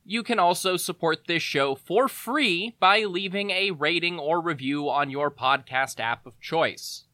You 0.05 0.21
can 0.21 0.37
also 0.37 0.75
support 0.75 1.27
this 1.27 1.43
show 1.43 1.75
for 1.75 2.09
free 2.09 2.75
by 2.79 3.03
leaving 3.03 3.51
a 3.51 3.71
rating 3.71 4.19
or 4.19 4.41
review 4.41 4.89
on 4.89 5.09
your 5.09 5.31
podcast 5.31 5.99
app 5.99 6.25
of 6.25 6.39
choice. 6.41 7.05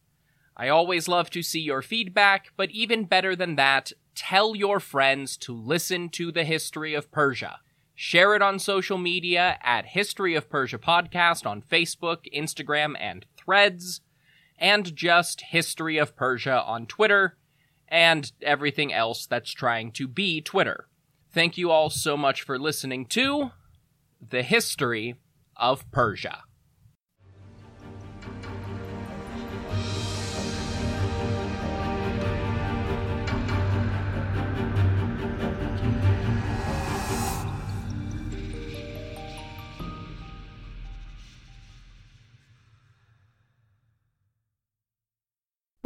I 0.57 0.69
always 0.69 1.07
love 1.07 1.29
to 1.31 1.43
see 1.43 1.61
your 1.61 1.81
feedback, 1.81 2.51
but 2.57 2.71
even 2.71 3.05
better 3.05 3.35
than 3.35 3.55
that, 3.55 3.93
tell 4.15 4.55
your 4.55 4.79
friends 4.79 5.37
to 5.37 5.53
listen 5.53 6.09
to 6.09 6.31
the 6.31 6.43
History 6.43 6.95
of 6.95 7.11
Persia. 7.11 7.59
Share 7.95 8.35
it 8.35 8.41
on 8.41 8.59
social 8.59 8.97
media 8.97 9.59
at 9.61 9.87
History 9.87 10.33
of 10.33 10.49
Persia 10.49 10.77
Podcast 10.77 11.45
on 11.45 11.61
Facebook, 11.61 12.25
Instagram, 12.33 12.95
and 12.99 13.25
Threads, 13.37 14.01
and 14.57 14.95
just 14.95 15.41
History 15.41 15.97
of 15.97 16.15
Persia 16.15 16.63
on 16.63 16.87
Twitter, 16.87 17.37
and 17.89 18.31
everything 18.41 18.93
else 18.93 19.25
that's 19.25 19.51
trying 19.51 19.91
to 19.93 20.07
be 20.07 20.41
Twitter. 20.41 20.87
Thank 21.31 21.57
you 21.57 21.69
all 21.69 21.89
so 21.89 22.15
much 22.15 22.41
for 22.41 22.57
listening 22.57 23.05
to 23.07 23.51
The 24.27 24.43
History 24.43 25.15
of 25.55 25.89
Persia. 25.91 26.43